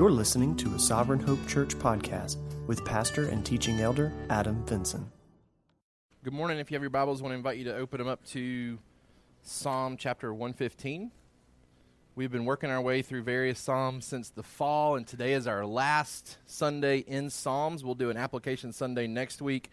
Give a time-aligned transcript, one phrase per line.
[0.00, 5.12] You're listening to a Sovereign Hope Church podcast with pastor and teaching elder Adam Vinson.
[6.24, 6.58] Good morning.
[6.58, 8.78] If you have your Bibles, I want to invite you to open them up to
[9.42, 11.10] Psalm chapter 115.
[12.14, 15.66] We've been working our way through various Psalms since the fall, and today is our
[15.66, 17.84] last Sunday in Psalms.
[17.84, 19.68] We'll do an application Sunday next week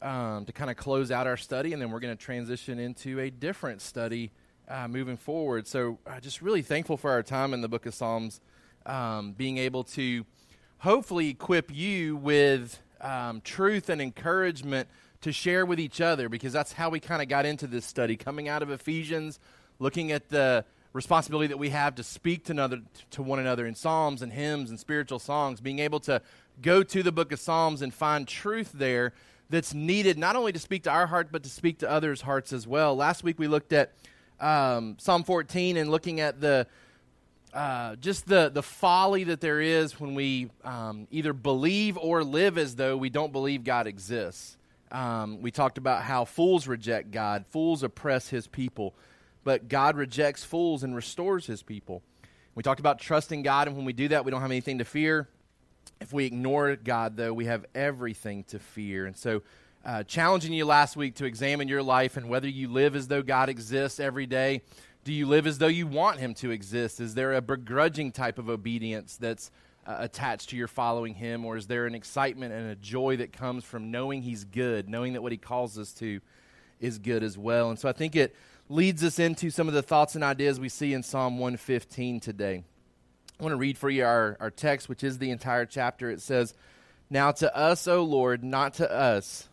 [0.00, 3.20] um, to kind of close out our study, and then we're going to transition into
[3.20, 4.32] a different study
[4.68, 5.66] uh, moving forward.
[5.66, 8.40] So, uh, just really thankful for our time in the book of Psalms,
[8.86, 10.24] um, being able to
[10.78, 14.88] hopefully equip you with um, truth and encouragement
[15.20, 18.16] to share with each other, because that's how we kind of got into this study,
[18.16, 19.38] coming out of Ephesians,
[19.78, 23.74] looking at the responsibility that we have to speak to, another, to one another in
[23.74, 26.20] psalms and hymns and spiritual songs, being able to
[26.62, 29.12] go to the book of Psalms and find truth there
[29.48, 32.52] that's needed not only to speak to our heart, but to speak to others' hearts
[32.52, 32.94] as well.
[32.96, 33.92] Last week we looked at
[34.40, 36.66] um, Psalm 14 and looking at the
[37.52, 42.58] uh, just the, the folly that there is when we um, either believe or live
[42.58, 44.56] as though we don't believe God exists.
[44.92, 48.94] Um, we talked about how fools reject God, fools oppress his people
[49.44, 52.02] but God rejects fools and restores his people.
[52.54, 54.84] We talked about trusting God, and when we do that, we don't have anything to
[54.84, 55.28] fear.
[56.00, 59.06] If we ignore God, though, we have everything to fear.
[59.06, 59.42] And so,
[59.84, 63.22] uh, challenging you last week to examine your life and whether you live as though
[63.22, 64.62] God exists every day.
[65.02, 67.00] Do you live as though you want Him to exist?
[67.00, 69.50] Is there a begrudging type of obedience that's
[69.86, 73.32] uh, attached to your following Him, or is there an excitement and a joy that
[73.32, 76.20] comes from knowing He's good, knowing that what He calls us to
[76.80, 77.70] is good as well?
[77.70, 78.36] And so, I think it
[78.68, 82.62] leads us into some of the thoughts and ideas we see in Psalm 115 today.
[83.38, 86.10] I want to read for you our, our text, which is the entire chapter.
[86.10, 86.52] It says,
[87.08, 89.48] Now to us, O Lord, not to us,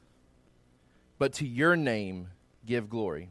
[1.18, 2.28] but to your name
[2.66, 3.30] give glory.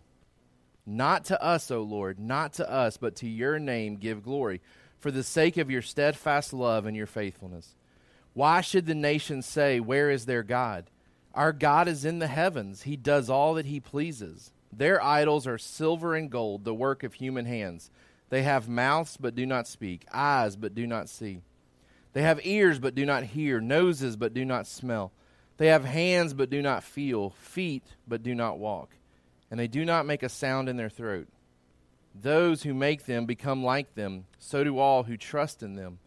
[0.87, 4.61] Not to us, O Lord, not to us, but to your name give glory,
[5.01, 7.75] for the sake of your steadfast love and your faithfulness.
[8.35, 10.91] Why should the nations say, Where is their God?
[11.35, 14.53] Our God is in the heavens, he does all that he pleases.
[14.73, 17.91] Their idols are silver and gold, the work of human hands.
[18.29, 21.41] They have mouths, but do not speak, eyes, but do not see.
[22.13, 25.13] They have ears, but do not hear, noses, but do not smell.
[25.59, 28.96] They have hands, but do not feel, feet, but do not walk.
[29.51, 31.29] And they do not make a sound in their throat.
[32.15, 35.99] Those who make them become like them, so do all who trust in them.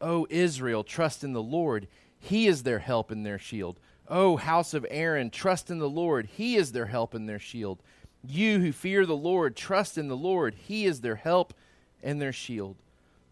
[0.00, 1.88] O Israel, trust in the Lord.
[2.18, 3.80] He is their help and their shield.
[4.08, 6.26] O house of Aaron, trust in the Lord.
[6.26, 7.82] He is their help and their shield.
[8.22, 10.54] You who fear the Lord, trust in the Lord.
[10.54, 11.54] He is their help
[12.02, 12.76] and their shield.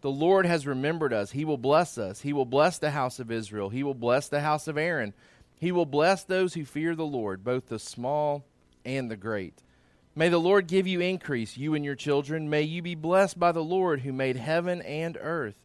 [0.01, 1.31] The Lord has remembered us.
[1.31, 2.21] He will bless us.
[2.21, 3.71] He will bless the house of Israel.
[3.71, 5.15] He will bless the house of Aaron.
[5.59, 8.45] He will bless those who fear the Lord, both the small
[8.84, 9.62] and the great.
[10.17, 12.49] May the Lord give you increase, you and your children.
[12.49, 15.56] May you be blessed by the Lord who made heaven and earth.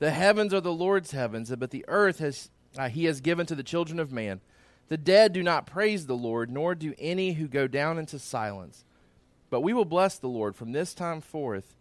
[0.00, 3.54] The heavens are the Lord's heavens, but the earth has uh, he has given to
[3.54, 4.40] the children of man.
[4.88, 8.84] The dead do not praise the Lord, nor do any who go down into silence.
[9.50, 11.76] But we will bless the Lord from this time forth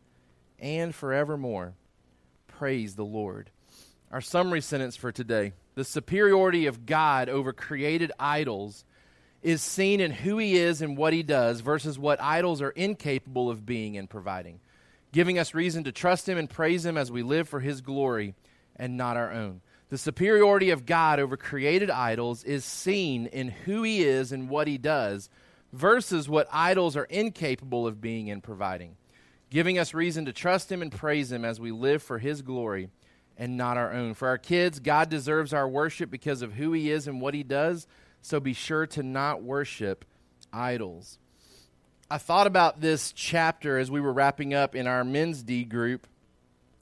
[0.60, 1.74] and forevermore.
[2.48, 3.50] Praise the Lord.
[4.12, 8.84] Our summary sentence for today the superiority of God over created idols
[9.42, 13.50] is seen in who he is and what he does versus what idols are incapable
[13.50, 14.60] of being and providing,
[15.12, 18.36] giving us reason to trust him and praise him as we live for his glory
[18.76, 19.62] and not our own.
[19.90, 24.68] The superiority of God over created idols is seen in who he is and what
[24.68, 25.30] he does
[25.74, 28.96] versus what idols are incapable of being and providing,
[29.50, 32.90] giving us reason to trust him and praise him as we live for his glory
[33.38, 34.14] and not our own.
[34.14, 37.44] For our kids, God deserves our worship because of who he is and what he
[37.44, 37.88] does,
[38.22, 40.06] so be sure to not worship
[40.54, 41.18] idols.
[42.10, 46.08] I thought about this chapter as we were wrapping up in our men's D group,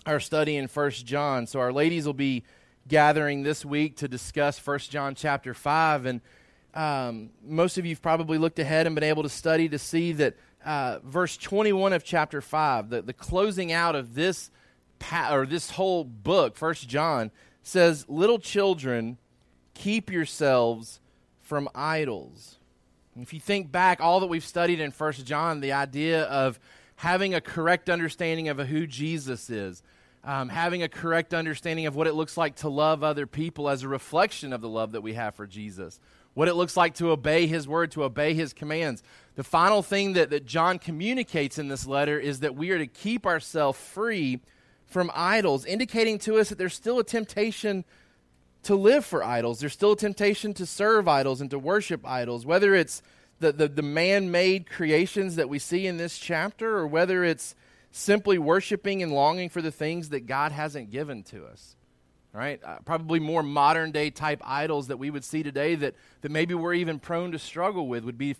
[0.06, 1.46] our study in First John.
[1.46, 2.44] So our ladies will be
[2.88, 6.06] gathering this week to discuss First John chapter 5.
[6.08, 6.22] And
[6.74, 10.14] um, most of you have probably looked ahead and been able to study to see
[10.14, 10.36] that
[10.66, 14.50] uh, verse 21 of chapter 5, the, the closing out of this,
[14.98, 17.31] pa- or this whole book, First John,
[17.62, 19.18] says, Little children,
[19.74, 21.00] keep yourselves
[21.50, 22.60] from idols.
[23.19, 26.60] If you think back, all that we've studied in First John, the idea of
[26.96, 29.81] having a correct understanding of who Jesus is,
[30.24, 33.81] um, having a correct understanding of what it looks like to love other people as
[33.81, 36.00] a reflection of the love that we have for Jesus,
[36.36, 39.01] what it looks like to obey his word, to obey his commands.
[39.34, 42.86] The final thing that, that John communicates in this letter is that we are to
[42.86, 44.40] keep ourselves free
[44.86, 47.86] from idols, indicating to us that there's still a temptation
[48.64, 49.60] to live for idols.
[49.60, 53.02] There's still a temptation to serve idols and to worship idols, whether it's
[53.40, 57.56] the, the, the man made creations that we see in this chapter or whether it's
[57.92, 61.76] simply worshiping and longing for the things that God hasn't given to us.
[62.34, 62.62] right?
[62.64, 66.54] Uh, probably more modern day type idols that we would see today that, that maybe
[66.54, 68.36] we're even prone to struggle with would be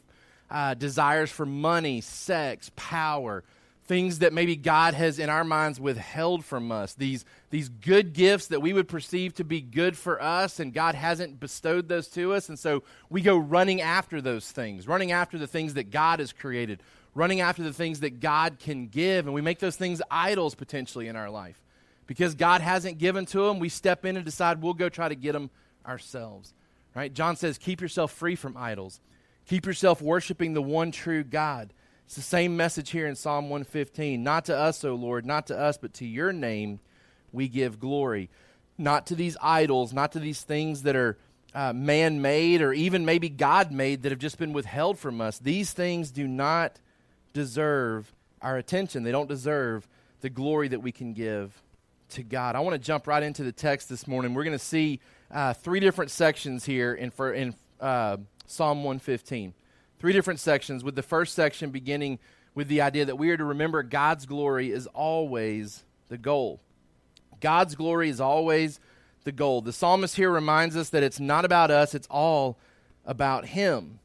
[0.50, 3.44] uh, desires for money, sex, power,
[3.90, 6.94] things that maybe God has in our minds withheld from us.
[6.94, 10.94] These, these good gifts that we would perceive to be good for us, and God
[10.94, 12.50] hasn't bestowed those to us.
[12.50, 16.32] And so we go running after those things, running after the things that God has
[16.32, 16.84] created,
[17.16, 21.08] running after the things that God can give, and we make those things idols potentially
[21.08, 21.60] in our life.
[22.06, 25.16] Because God hasn't given to them, we step in and decide we'll go try to
[25.16, 25.50] get them
[25.84, 26.54] ourselves.
[26.96, 27.12] Right?
[27.12, 29.02] John says, keep yourself free from idols.
[29.48, 31.74] Keep yourself worshiping the one true God.
[32.10, 34.24] It's the same message here in Psalm 115.
[34.24, 36.80] Not to us, O Lord, not to us, but to your name
[37.32, 38.32] we give glory.
[38.80, 41.20] Not to these idols, not to these things that are
[41.54, 45.38] uh, man made or even maybe God made that have just been withheld from us.
[45.38, 46.80] These things do not
[47.34, 48.12] deserve
[48.42, 49.04] our attention.
[49.04, 49.88] They don't deserve
[50.22, 51.62] the glory that we can give
[52.10, 52.56] to God.
[52.56, 54.34] I want to jump right into the text this morning.
[54.34, 58.18] We're going to see uh, three different sections here in, for, in uh,
[58.48, 59.54] Psalm 115.
[60.00, 62.20] Three different sections, with the first section beginning
[62.56, 66.62] with the idea that we are to remember God's glory is always the goal.
[67.42, 68.80] God's glory is always
[69.24, 69.62] the goal.
[69.62, 72.58] The psalmist here reminds us that it's not about us, it's all
[73.06, 74.00] about Him.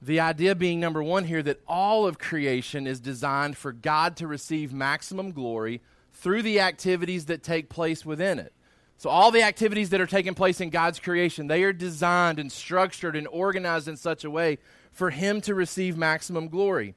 [0.00, 4.26] The idea being, number one, here, that all of creation is designed for God to
[4.26, 5.80] receive maximum glory
[6.12, 8.52] through the activities that take place within it.
[9.02, 12.52] So, all the activities that are taking place in God's creation, they are designed and
[12.52, 14.58] structured and organized in such a way
[14.92, 16.94] for Him to receive maximum glory.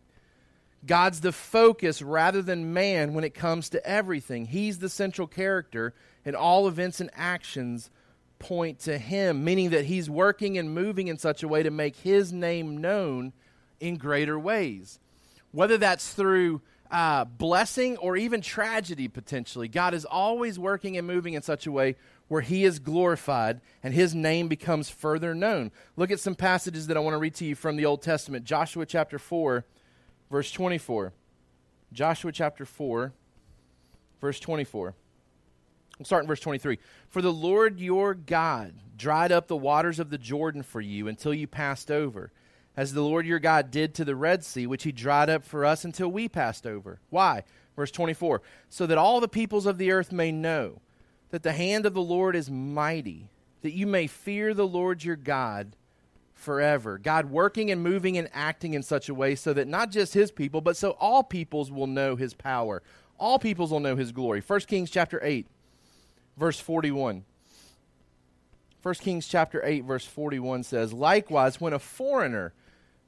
[0.86, 4.46] God's the focus rather than man when it comes to everything.
[4.46, 7.90] He's the central character, and all events and actions
[8.38, 11.96] point to him, meaning that he's working and moving in such a way to make
[11.96, 13.34] his name known
[13.80, 15.00] in greater ways.
[15.52, 16.62] Whether that's through
[16.92, 21.72] uh, blessing or even tragedy, potentially, God is always working and moving in such a
[21.72, 21.96] way
[22.28, 25.72] where he is glorified and his name becomes further known.
[25.96, 28.46] Look at some passages that I want to read to you from the Old Testament
[28.46, 29.66] Joshua chapter 4,
[30.32, 31.14] verse 24.
[31.94, 33.14] Joshua chapter 4,
[34.22, 34.96] verse 24.
[35.98, 36.80] We'll start in verse 23.
[37.10, 41.34] For the Lord your God dried up the waters of the Jordan for you until
[41.34, 42.32] you passed over,
[42.78, 45.66] as the Lord your God did to the Red Sea, which he dried up for
[45.66, 47.00] us until we passed over.
[47.10, 47.44] Why?
[47.76, 48.42] Verse 24.
[48.70, 50.82] So that all the peoples of the earth may know
[51.30, 53.30] that the hand of the Lord is mighty,
[53.62, 55.76] that you may fear the Lord your God
[56.34, 56.98] forever.
[56.98, 60.32] God working and moving and acting in such a way so that not just his
[60.32, 62.84] people, but so all peoples will know his power.
[63.18, 64.42] All peoples will know his glory.
[64.42, 65.48] 1 Kings chapter 8
[66.38, 67.24] verse 41.
[68.82, 72.54] 1 Kings chapter 8 verse 41 says, "Likewise when a foreigner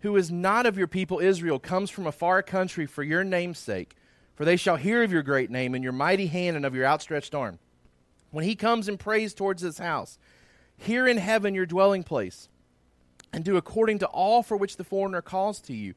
[0.01, 3.59] who is not of your people Israel comes from a far country for your name's
[3.59, 3.95] sake,
[4.35, 6.85] for they shall hear of your great name and your mighty hand and of your
[6.85, 7.59] outstretched arm.
[8.31, 10.19] When he comes and prays towards this house,
[10.77, 12.49] hear in heaven your dwelling place,
[13.33, 15.95] and do according to all for which the foreigner calls to you,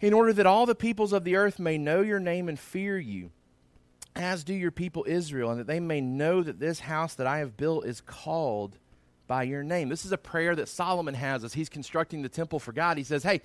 [0.00, 2.98] in order that all the peoples of the earth may know your name and fear
[2.98, 3.30] you."
[4.16, 7.38] as do your people Israel, and that they may know that this house that I
[7.38, 8.78] have built is called
[9.30, 9.88] by your name.
[9.88, 12.98] This is a prayer that Solomon has as he's constructing the temple for God.
[12.98, 13.42] He says, Hey,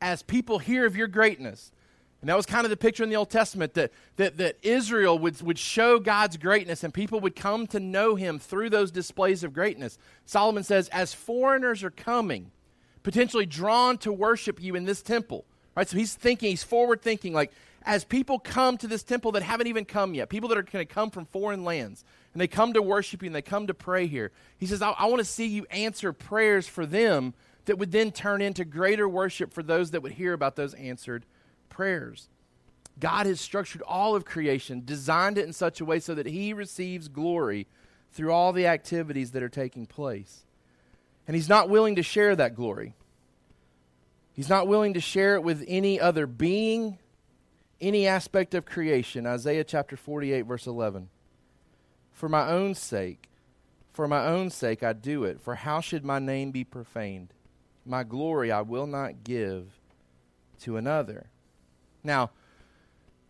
[0.00, 1.70] as people hear of your greatness,
[2.20, 5.16] and that was kind of the picture in the Old Testament that, that, that Israel
[5.20, 9.44] would, would show God's greatness and people would come to know him through those displays
[9.44, 9.96] of greatness.
[10.24, 12.50] Solomon says, as foreigners are coming,
[13.04, 15.44] potentially drawn to worship you in this temple,
[15.76, 15.88] right?
[15.88, 17.52] So he's thinking, he's forward thinking, like,
[17.88, 20.86] as people come to this temple that haven't even come yet, people that are going
[20.86, 22.04] to come from foreign lands,
[22.34, 24.90] and they come to worship you and they come to pray here, he says, I,
[24.90, 27.32] I want to see you answer prayers for them
[27.64, 31.24] that would then turn into greater worship for those that would hear about those answered
[31.70, 32.28] prayers.
[33.00, 36.52] God has structured all of creation, designed it in such a way so that He
[36.52, 37.66] receives glory
[38.12, 40.44] through all the activities that are taking place.
[41.26, 42.92] And He's not willing to share that glory.
[44.34, 46.98] He's not willing to share it with any other being,
[47.80, 49.26] any aspect of creation.
[49.26, 51.08] Isaiah chapter 48, verse 11.
[52.12, 53.28] For my own sake,
[53.92, 57.32] for my own sake I do it, for how should my name be profaned?
[57.84, 59.78] My glory I will not give
[60.60, 61.26] to another.
[62.02, 62.30] Now,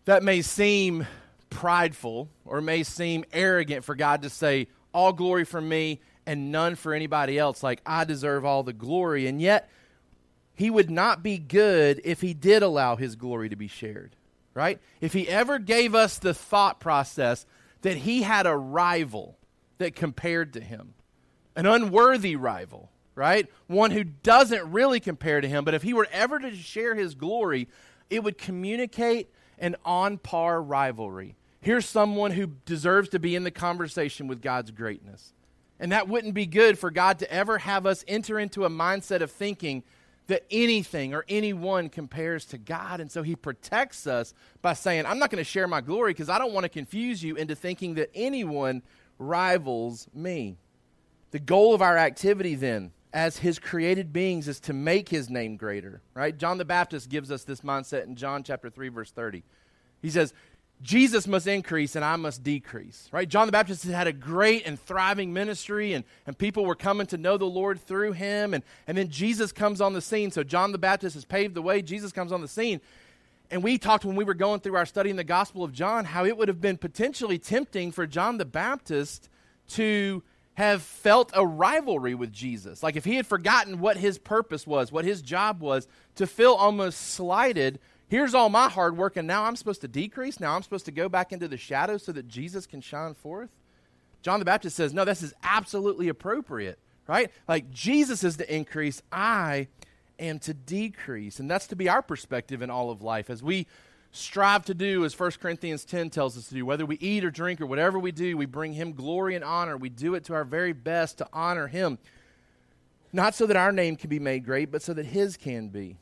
[0.06, 1.06] that may seem
[1.50, 6.74] prideful or may seem arrogant for God to say, All glory for me and none
[6.74, 9.26] for anybody else, like I deserve all the glory.
[9.26, 9.68] And yet,
[10.54, 14.16] He would not be good if He did allow His glory to be shared
[14.58, 14.80] right?
[15.00, 17.46] If he ever gave us the thought process
[17.82, 19.38] that he had a rival
[19.78, 20.94] that compared to him,
[21.54, 23.46] an unworthy rival, right?
[23.68, 27.14] One who doesn't really compare to him, but if he were ever to share his
[27.14, 27.68] glory,
[28.10, 31.36] it would communicate an on par rivalry.
[31.60, 35.34] here's someone who deserves to be in the conversation with God's greatness.
[35.78, 39.20] And that wouldn't be good for God to ever have us enter into a mindset
[39.20, 39.84] of thinking
[40.28, 43.00] that anything or anyone compares to God.
[43.00, 44.32] And so he protects us
[44.62, 47.22] by saying, I'm not going to share my glory because I don't want to confuse
[47.22, 48.82] you into thinking that anyone
[49.18, 50.56] rivals me.
[51.30, 55.56] The goal of our activity then as his created beings is to make his name
[55.56, 56.36] greater, right?
[56.36, 59.42] John the Baptist gives us this mindset in John chapter 3 verse 30.
[60.00, 60.32] He says,
[60.80, 63.28] Jesus must increase and I must decrease, right?
[63.28, 67.18] John the Baptist had a great and thriving ministry, and, and people were coming to
[67.18, 68.54] know the Lord through him.
[68.54, 70.30] And, and then Jesus comes on the scene.
[70.30, 71.82] So John the Baptist has paved the way.
[71.82, 72.80] Jesus comes on the scene.
[73.50, 76.04] And we talked when we were going through our study in the Gospel of John
[76.04, 79.28] how it would have been potentially tempting for John the Baptist
[79.70, 80.22] to
[80.54, 82.82] have felt a rivalry with Jesus.
[82.82, 86.52] Like if he had forgotten what his purpose was, what his job was, to feel
[86.52, 87.78] almost slighted
[88.08, 90.40] Here's all my hard work, and now I'm supposed to decrease.
[90.40, 93.50] Now I'm supposed to go back into the shadows so that Jesus can shine forth.
[94.22, 97.30] John the Baptist says, No, this is absolutely appropriate, right?
[97.46, 99.68] Like Jesus is to increase, I
[100.18, 101.38] am to decrease.
[101.38, 103.66] And that's to be our perspective in all of life as we
[104.10, 106.66] strive to do as 1 Corinthians 10 tells us to do.
[106.66, 109.76] Whether we eat or drink or whatever we do, we bring Him glory and honor.
[109.76, 111.98] We do it to our very best to honor Him.
[113.12, 115.96] Not so that our name can be made great, but so that His can be.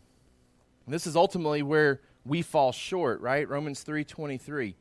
[0.87, 3.49] And this is ultimately where we fall short, right?
[3.49, 4.77] Romans 3:23.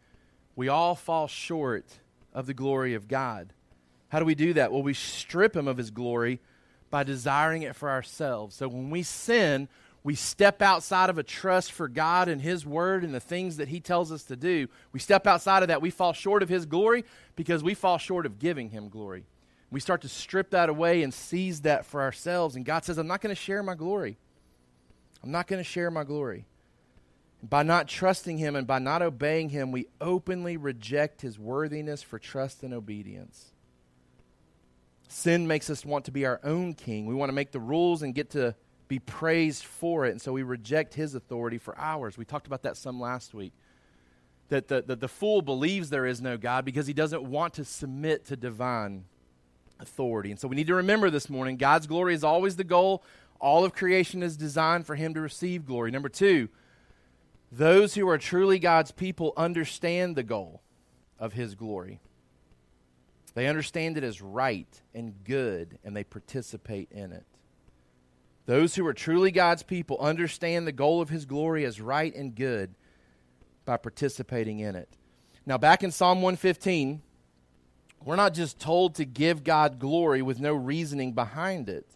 [0.56, 2.00] We all fall short
[2.34, 3.54] of the glory of God.
[4.10, 4.72] How do we do that?
[4.72, 6.40] Well, we strip him of his glory
[6.90, 8.56] by desiring it for ourselves.
[8.56, 9.68] So when we sin,
[10.04, 13.68] we step outside of a trust for God and his word and the things that
[13.68, 14.68] he tells us to do.
[14.92, 17.04] We step outside of that, we fall short of his glory
[17.36, 19.26] because we fall short of giving him glory.
[19.72, 23.08] We start to strip that away and seize that for ourselves and God says, "I'm
[23.08, 24.18] not going to share my glory."
[25.26, 26.46] I'm not going to share my glory.
[27.42, 32.20] By not trusting him and by not obeying him, we openly reject his worthiness for
[32.20, 33.52] trust and obedience.
[35.08, 37.08] Sin makes us want to be our own king.
[37.08, 38.56] We want to make the rules and get to
[38.88, 40.12] be praised for it.
[40.12, 42.18] And so we reject his authority for ours.
[42.18, 43.54] We talked about that some last week.
[44.50, 47.66] That the, the, the fool believes there is no God because he doesn't want to
[47.66, 49.06] submit to divine
[49.80, 50.32] authority.
[50.32, 53.04] And so we need to remember this morning God's glory is always the goal.
[53.40, 55.92] All of creation is designed for him to receive glory.
[55.92, 56.50] Number two,
[57.52, 60.62] those who are truly God's people understand the goal
[61.20, 62.00] of his glory.
[63.34, 67.26] They understand it as right and good, and they participate in it.
[68.46, 72.36] Those who are truly God's people understand the goal of his glory as right and
[72.36, 72.76] good
[73.66, 74.90] by participating in it.
[75.46, 77.02] Now, back in Psalm 115,
[78.04, 81.88] we're not just told to give God glory with no reasoning behind it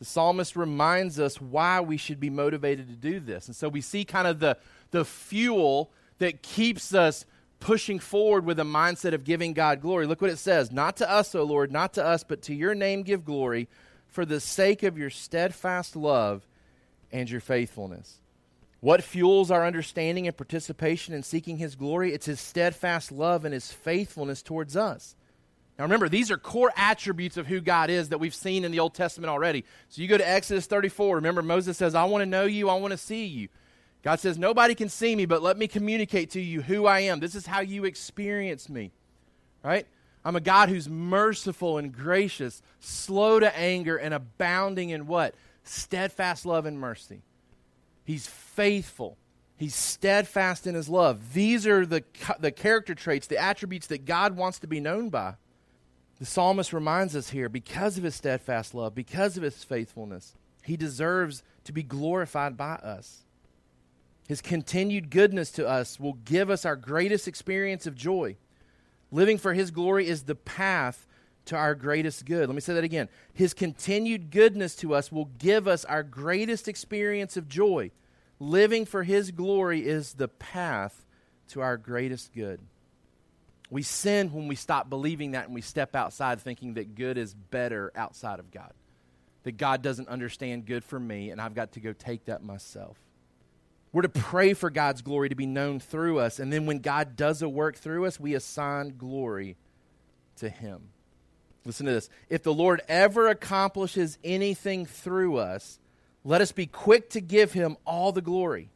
[0.00, 3.46] the psalmist reminds us why we should be motivated to do this.
[3.46, 4.56] And so we see kind of the,
[4.90, 7.26] the fuel that keeps us
[7.60, 10.06] pushing forward with a mindset of giving God glory.
[10.06, 12.74] Look what it says Not to us, O Lord, not to us, but to your
[12.74, 13.68] name give glory
[14.08, 16.46] for the sake of your steadfast love
[17.12, 18.16] and your faithfulness.
[18.80, 22.14] What fuels our understanding and participation in seeking his glory?
[22.14, 25.14] It's his steadfast love and his faithfulness towards us.
[25.78, 28.80] Now remember, these are core attributes of who God is that we've seen in the
[28.80, 29.64] Old Testament already.
[29.88, 31.16] So you go to Exodus 34.
[31.16, 33.48] Remember, Moses says, I want to know you, I want to see you.
[34.02, 37.20] God says, Nobody can see me, but let me communicate to you who I am.
[37.20, 38.92] This is how you experience me.
[39.62, 39.86] Right?
[40.24, 45.34] I'm a God who's merciful and gracious, slow to anger, and abounding in what?
[45.64, 47.22] Steadfast love and mercy.
[48.04, 49.16] He's faithful.
[49.56, 51.34] He's steadfast in his love.
[51.34, 52.02] These are the,
[52.38, 55.34] the character traits, the attributes that God wants to be known by.
[56.20, 60.76] The psalmist reminds us here because of his steadfast love, because of his faithfulness, he
[60.76, 63.24] deserves to be glorified by us.
[64.28, 68.36] His continued goodness to us will give us our greatest experience of joy.
[69.10, 71.06] Living for his glory is the path
[71.46, 72.48] to our greatest good.
[72.48, 73.08] Let me say that again.
[73.32, 77.92] His continued goodness to us will give us our greatest experience of joy.
[78.38, 81.06] Living for his glory is the path
[81.48, 82.60] to our greatest good.
[83.70, 87.32] We sin when we stop believing that and we step outside thinking that good is
[87.32, 88.72] better outside of God.
[89.44, 92.98] That God doesn't understand good for me and I've got to go take that myself.
[93.92, 96.38] We're to pray for God's glory to be known through us.
[96.38, 99.56] And then when God does a work through us, we assign glory
[100.36, 100.90] to Him.
[101.64, 102.08] Listen to this.
[102.28, 105.78] If the Lord ever accomplishes anything through us,
[106.24, 108.70] let us be quick to give Him all the glory.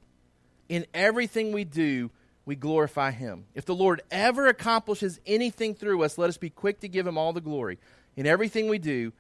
[0.69, 2.11] In everything we do,
[2.47, 3.45] we glorify him.
[3.55, 7.17] If the Lord ever accomplishes anything through us, let us be quick to give him
[7.17, 7.79] all the glory.
[8.17, 9.13] In everything we do,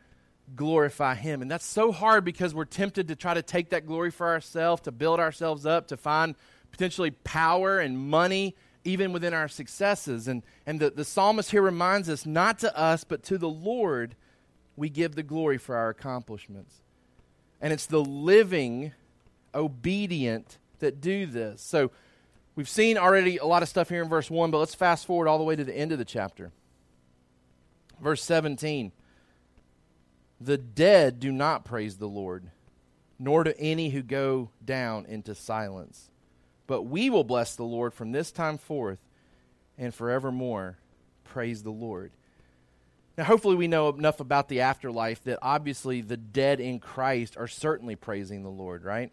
[0.54, 1.40] glorify him.
[1.40, 4.82] And that's so hard because we're tempted to try to take that glory for ourselves,
[4.82, 6.34] to build ourselves up, to find
[6.70, 8.54] potentially power and money
[8.84, 10.28] even within our successes.
[10.28, 14.14] And, and the, the psalmist here reminds us not to us, but to the Lord,
[14.76, 16.82] we give the glory for our accomplishments.
[17.60, 18.92] And it's the living,
[19.54, 21.62] obedient that do this.
[21.62, 21.90] So
[22.56, 25.28] we've seen already a lot of stuff here in verse 1, but let's fast forward
[25.28, 26.52] all the way to the end of the chapter.
[28.00, 28.92] Verse 17
[30.40, 32.50] The dead do not praise the Lord,
[33.18, 36.10] nor do any who go down into silence.
[36.66, 38.98] But we will bless the Lord from this time forth
[39.76, 40.78] and forevermore.
[41.24, 42.12] Praise the Lord.
[43.16, 47.46] Now, hopefully, we know enough about the afterlife that obviously the dead in Christ are
[47.46, 49.12] certainly praising the Lord, right?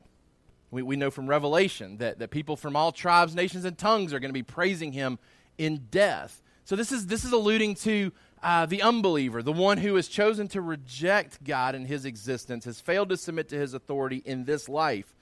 [0.72, 4.20] We, we know from Revelation that, that people from all tribes, nations, and tongues are
[4.20, 5.20] going to be praising him
[5.58, 6.42] in death.
[6.64, 8.12] So, this is, this is alluding to
[8.42, 12.80] uh, the unbeliever, the one who has chosen to reject God and his existence, has
[12.80, 15.14] failed to submit to his authority in this life.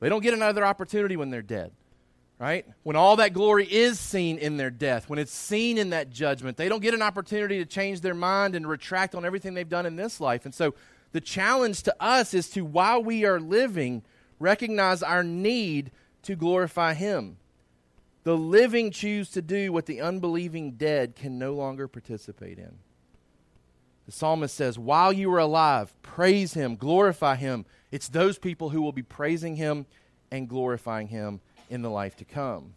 [0.00, 1.72] They don't get another opportunity when they're dead,
[2.38, 2.66] right?
[2.82, 6.56] When all that glory is seen in their death, when it's seen in that judgment,
[6.56, 9.86] they don't get an opportunity to change their mind and retract on everything they've done
[9.86, 10.44] in this life.
[10.44, 10.74] And so
[11.12, 14.02] the challenge to us is to, while we are living,
[14.38, 15.90] recognize our need
[16.22, 17.38] to glorify Him.
[18.24, 22.78] The living choose to do what the unbelieving dead can no longer participate in.
[24.06, 27.66] The psalmist says, While you are alive, praise him, glorify him.
[27.90, 29.86] It's those people who will be praising him
[30.30, 31.40] and glorifying him
[31.70, 32.74] in the life to come.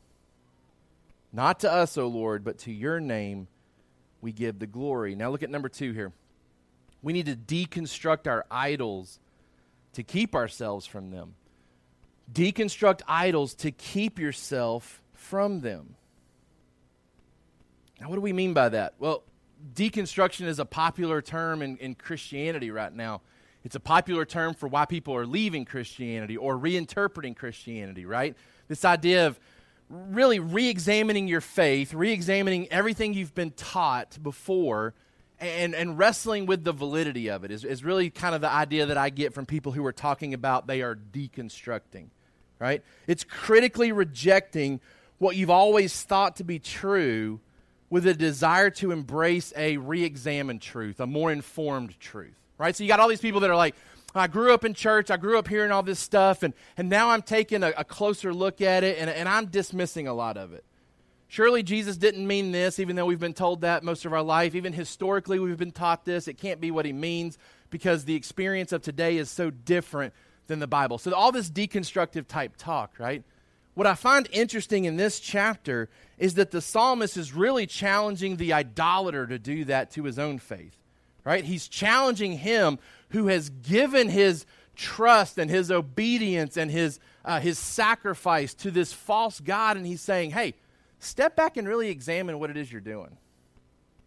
[1.34, 3.48] Not to us, O Lord, but to your name
[4.22, 5.16] we give the glory.
[5.16, 6.12] Now look at number two here.
[7.02, 9.20] We need to deconstruct our idols
[9.94, 11.36] to keep ourselves from them.
[12.32, 15.96] Deconstruct idols to keep yourself from them.
[18.00, 18.96] Now, what do we mean by that?
[19.00, 19.24] Well,
[19.74, 23.22] deconstruction is a popular term in, in Christianity right now.
[23.64, 28.36] It's a popular term for why people are leaving Christianity or reinterpreting Christianity, right?
[28.68, 29.40] This idea of
[29.90, 34.96] really re examining your faith, re examining everything you've been taught before,
[35.40, 38.86] and, and wrestling with the validity of it is, is really kind of the idea
[38.86, 42.08] that I get from people who are talking about they are deconstructing,
[42.62, 42.84] right?
[43.08, 44.80] It's critically rejecting
[45.18, 47.40] what you've always thought to be true
[47.90, 52.76] with a desire to embrace a re examined truth, a more informed truth, right?
[52.76, 53.76] So you got all these people that are like,
[54.14, 57.10] I grew up in church, I grew up hearing all this stuff, and, and now
[57.10, 60.54] I'm taking a, a closer look at it, and, and I'm dismissing a lot of
[60.54, 60.64] it.
[61.30, 64.54] Surely Jesus didn't mean this, even though we've been told that most of our life.
[64.54, 66.28] Even historically, we've been taught this.
[66.28, 67.38] It can't be what he means
[67.70, 70.14] because the experience of today is so different
[70.52, 70.98] than the Bible.
[70.98, 73.24] So, all this deconstructive type talk, right?
[73.74, 78.54] What I find interesting in this chapter is that the psalmist is really challenging the
[78.54, 80.78] idolater to do that to his own faith.
[81.24, 81.46] Right?
[81.46, 87.60] He's challenging him who has given his trust and his obedience and his, uh, his
[87.60, 90.56] sacrifice to this false God, and he's saying, hey,
[91.00, 93.18] step back and really examine what it is you're doing.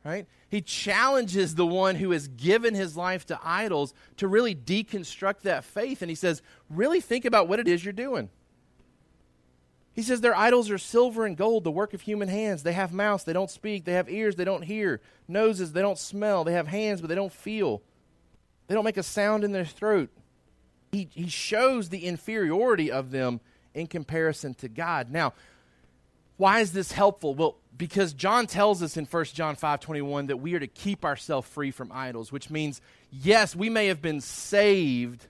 [0.05, 0.27] Right?
[0.51, 5.65] He challenges the one who has given his life to idols to really deconstruct that
[5.65, 8.29] faith, and he says, really think about what it is you're doing.
[9.95, 12.65] He says their idols are silver and gold, the work of human hands.
[12.65, 13.85] They have mouths, they don't speak.
[13.85, 15.01] They have ears, they don't hear.
[15.29, 16.45] Noses, they don't smell.
[16.45, 17.81] They have hands, but they don't feel.
[18.67, 20.11] They don't make a sound in their throat.
[20.91, 23.41] He, he shows the inferiority of them
[23.73, 25.11] in comparison to God.
[25.11, 25.33] Now,
[26.37, 27.35] why is this helpful?
[27.35, 31.05] Well, because John tells us in 1 John 5 21 that we are to keep
[31.05, 35.27] ourselves free from idols, which means, yes, we may have been saved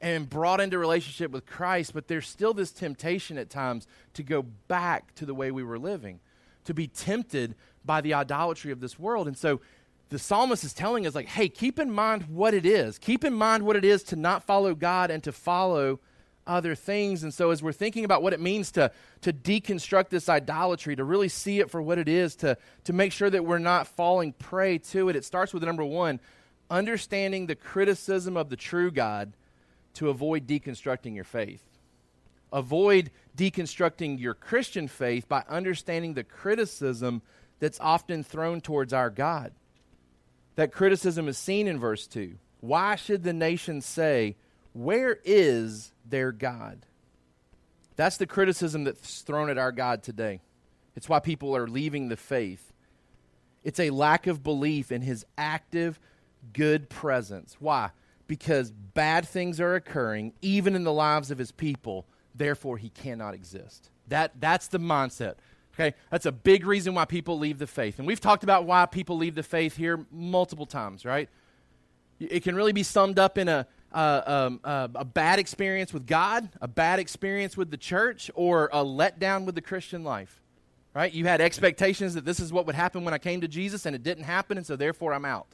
[0.00, 4.42] and brought into relationship with Christ, but there's still this temptation at times to go
[4.42, 6.20] back to the way we were living,
[6.64, 9.26] to be tempted by the idolatry of this world.
[9.26, 9.60] And so
[10.08, 12.98] the psalmist is telling us, like, hey, keep in mind what it is.
[12.98, 16.00] Keep in mind what it is to not follow God and to follow
[16.46, 17.22] other things.
[17.22, 18.90] And so as we're thinking about what it means to,
[19.22, 23.12] to deconstruct this idolatry, to really see it for what it is, to, to make
[23.12, 26.20] sure that we're not falling prey to it, it starts with number one,
[26.70, 29.32] understanding the criticism of the true God
[29.94, 31.62] to avoid deconstructing your faith.
[32.52, 37.22] Avoid deconstructing your Christian faith by understanding the criticism
[37.58, 39.52] that's often thrown towards our God.
[40.54, 42.36] That criticism is seen in verse 2.
[42.60, 44.36] Why should the nations say,
[44.76, 46.86] Where is their God?
[47.96, 50.40] That's the criticism that's thrown at our God today.
[50.94, 52.72] It's why people are leaving the faith.
[53.64, 55.98] It's a lack of belief in his active,
[56.52, 57.56] good presence.
[57.58, 57.90] Why?
[58.26, 63.34] because bad things are occurring even in the lives of his people therefore he cannot
[63.34, 65.34] exist that that's the mindset
[65.74, 68.86] okay that's a big reason why people leave the faith and we've talked about why
[68.86, 71.28] people leave the faith here multiple times right
[72.18, 73.66] it can really be summed up in a
[74.00, 78.84] um, uh, a bad experience with God, a bad experience with the church, or a
[78.84, 80.40] letdown with the Christian life.
[80.94, 81.12] Right?
[81.12, 83.94] You had expectations that this is what would happen when I came to Jesus, and
[83.94, 85.46] it didn't happen, and so therefore I'm out.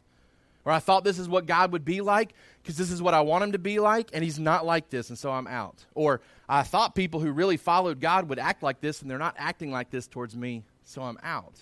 [0.65, 3.21] Or I thought this is what God would be like because this is what I
[3.23, 5.85] want him to be like, and he's not like this, and so I'm out.
[5.95, 9.35] Or I thought people who really followed God would act like this, and they're not
[9.37, 11.55] acting like this towards me, so I'm out.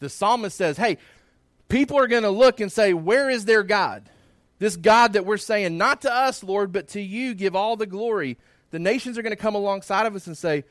[0.00, 0.98] The psalmist says, hey,
[1.68, 4.08] people are going to look and say, where is their God?
[4.58, 7.86] This God that we're saying, not to us, Lord, but to you, give all the
[7.86, 8.38] glory.
[8.70, 10.64] The nations are going to come alongside of us and say,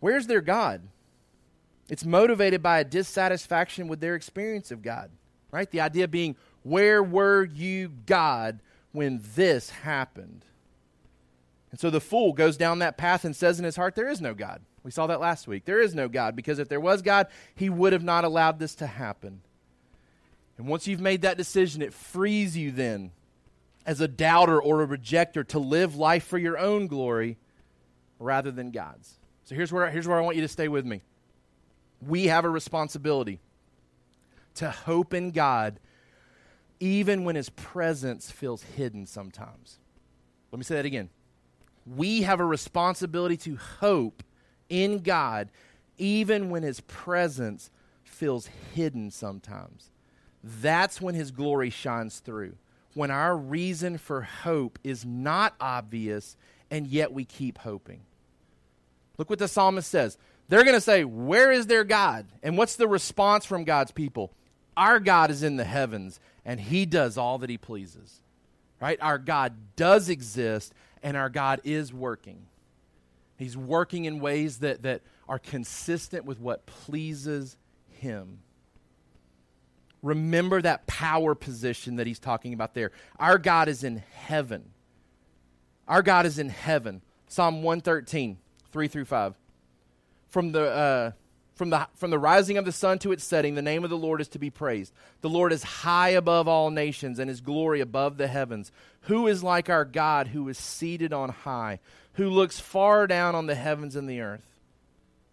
[0.00, 0.82] where's their God?
[1.88, 5.10] It's motivated by a dissatisfaction with their experience of God,
[5.50, 5.70] right?
[5.70, 8.60] The idea being, where were you, God,
[8.92, 10.44] when this happened?
[11.70, 14.20] And so the fool goes down that path and says in his heart, There is
[14.20, 14.60] no God.
[14.82, 15.64] We saw that last week.
[15.64, 18.74] There is no God, because if there was God, he would have not allowed this
[18.76, 19.40] to happen.
[20.58, 23.12] And once you've made that decision, it frees you then
[23.86, 27.38] as a doubter or a rejecter to live life for your own glory
[28.18, 29.18] rather than God's.
[29.44, 31.02] So here's where, here's where I want you to stay with me
[32.06, 33.40] we have a responsibility
[34.54, 35.78] to hope in God
[36.78, 39.78] even when his presence feels hidden sometimes.
[40.50, 41.10] Let me say that again.
[41.86, 44.22] We have a responsibility to hope
[44.68, 45.50] in God
[45.98, 47.70] even when his presence
[48.02, 49.90] feels hidden sometimes.
[50.42, 52.56] That's when his glory shines through.
[52.94, 56.36] When our reason for hope is not obvious
[56.70, 58.00] and yet we keep hoping.
[59.18, 60.16] Look what the psalmist says
[60.50, 62.26] they're going to say, Where is their God?
[62.42, 64.32] And what's the response from God's people?
[64.76, 68.20] Our God is in the heavens, and He does all that He pleases.
[68.80, 68.98] Right?
[69.00, 70.72] Our God does exist,
[71.02, 72.46] and our God is working.
[73.36, 77.56] He's working in ways that, that are consistent with what pleases
[77.88, 78.40] Him.
[80.02, 82.92] Remember that power position that He's talking about there.
[83.18, 84.70] Our God is in heaven.
[85.86, 87.02] Our God is in heaven.
[87.28, 88.38] Psalm 113,
[88.72, 89.34] 3 through 5
[90.30, 91.10] from the, uh,
[91.54, 93.98] from, the, from the rising of the sun to its setting, the name of the
[93.98, 94.94] Lord is to be praised.
[95.20, 98.72] The Lord is high above all nations, and his glory above the heavens.
[99.02, 101.80] Who is like our God, who is seated on high,
[102.14, 104.46] who looks far down on the heavens and the earth?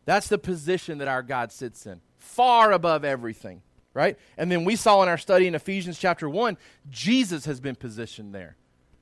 [0.06, 3.62] That's the position that our God sits in, far above everything,
[3.98, 4.16] right?
[4.38, 6.56] And then we saw in our study in Ephesians chapter 1,
[6.88, 8.56] Jesus has been positioned there,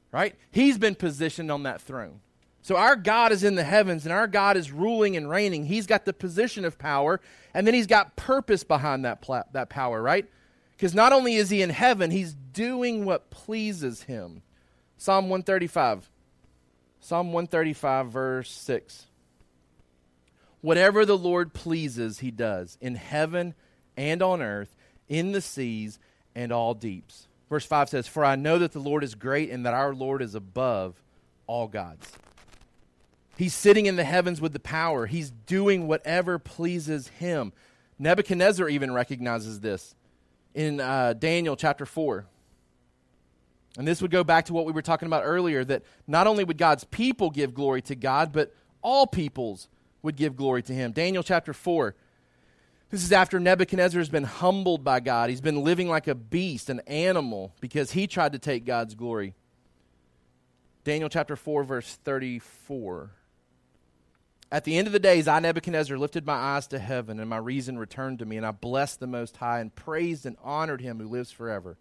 [0.10, 0.36] right?
[0.52, 2.22] He's been positioned on that throne.
[2.62, 5.66] So our God is in the heavens and our God is ruling and reigning.
[5.66, 7.20] He's got the position of power
[7.54, 10.26] and then he's got purpose behind that, that power, right?
[10.72, 14.44] Because not only is he in heaven, he's doing what pleases him.
[14.96, 16.10] Psalm 135.
[17.02, 19.08] Psalm 135, verse 6.
[20.62, 23.56] Whatever the Lord pleases, he does, in heaven
[23.98, 24.75] and on earth,
[25.08, 26.00] in the seas
[26.36, 27.28] and all deeps.
[27.50, 30.22] Verse 5 says, For I know that the Lord is great and that our Lord
[30.22, 31.02] is above
[31.48, 32.12] all gods.
[33.38, 35.06] He's sitting in the heavens with the power.
[35.06, 37.54] He's doing whatever pleases him.
[38.00, 39.96] Nebuchadnezzar even recognizes this
[40.54, 42.26] in uh, Daniel chapter 4.
[43.78, 46.46] And this would go back to what we were talking about earlier that not only
[46.46, 49.68] would God's people give glory to God, but all peoples
[50.02, 50.94] would give glory to him.
[50.94, 51.94] Daniel chapter 4.
[52.96, 55.30] This is after Nebuchadnezzar has been humbled by God.
[55.30, 59.34] He's been living like a beast, an animal, because he tried to take God's glory.
[60.86, 63.12] Daniel chapter 4, verse 34.
[64.50, 67.36] At the end of the days, I, Nebuchadnezzar, lifted my eyes to heaven, and my
[67.36, 70.98] reason returned to me, and I blessed the Most High, and praised and honored him
[71.00, 71.76] who lives forever.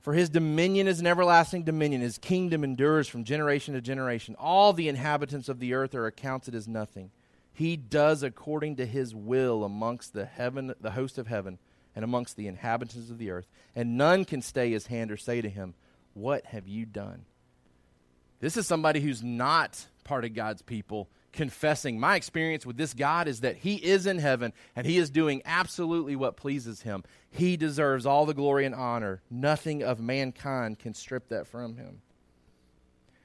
[0.00, 4.34] For his dominion is an everlasting dominion, his kingdom endures from generation to generation.
[4.36, 7.12] All the inhabitants of the earth are accounted as nothing.
[7.52, 11.58] He does according to his will amongst the heaven, the host of heaven,
[11.94, 13.48] and amongst the inhabitants of the earth.
[13.76, 15.74] And none can stay his hand or say to him,
[16.14, 17.26] What have you done?
[18.40, 23.26] This is somebody who's not part of God's people confessing my experience with this God
[23.26, 27.04] is that He is in heaven and He is doing absolutely what pleases Him.
[27.30, 29.22] He deserves all the glory and honor.
[29.30, 32.02] Nothing of mankind can strip that from Him.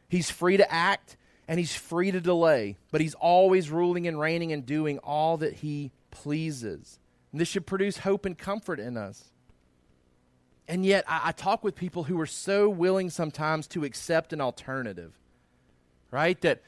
[0.07, 4.51] He's free to act and He's free to delay, but He's always ruling and reigning
[4.51, 6.99] and doing all that He pleases.
[7.31, 9.25] And this should produce hope and comfort in us.
[10.67, 14.41] And yet, I, I talk with people who are so willing sometimes to accept an
[14.41, 15.13] alternative,
[16.11, 16.39] right?
[16.41, 16.61] That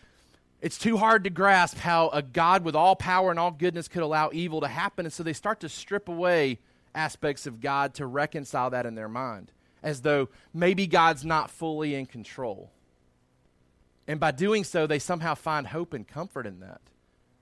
[0.61, 4.03] it's too hard to grasp how a God with all power and all goodness could
[4.03, 5.05] allow evil to happen.
[5.05, 6.59] And so they start to strip away
[6.95, 9.51] aspects of God to reconcile that in their mind,
[9.83, 12.71] as though maybe God's not fully in control.
[14.10, 16.82] And by doing so, they somehow find hope and comfort in that.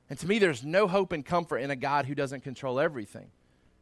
[0.09, 3.27] And to me, there's no hope and comfort in a God who doesn't control everything,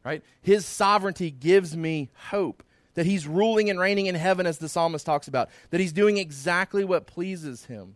[0.03, 0.23] right?
[0.43, 2.61] His sovereignty gives me hope
[2.93, 6.17] that he's ruling and reigning in heaven, as the psalmist talks about, that he's doing
[6.17, 7.95] exactly what pleases him.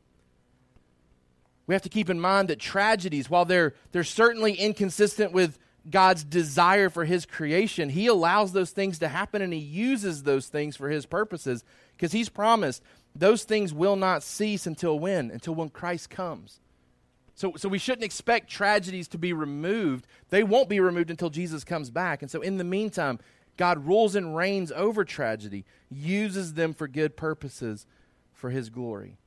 [1.68, 6.24] We have to keep in mind that tragedies, while they're, they're certainly inconsistent with God's
[6.24, 10.76] desire for his creation, he allows those things to happen and he uses those things
[10.76, 11.64] for his purposes
[11.96, 12.82] because he's promised
[13.16, 15.32] those things will not cease until when?
[15.32, 16.60] Until when Christ comes.
[17.36, 20.08] So, so we shouldn't expect tragedies to be removed.
[20.30, 22.22] They won't be removed until Jesus comes back.
[22.22, 23.20] And so, in the meantime,
[23.56, 27.86] God rules and reigns over tragedy, uses them for good purposes
[28.34, 29.18] for his glory.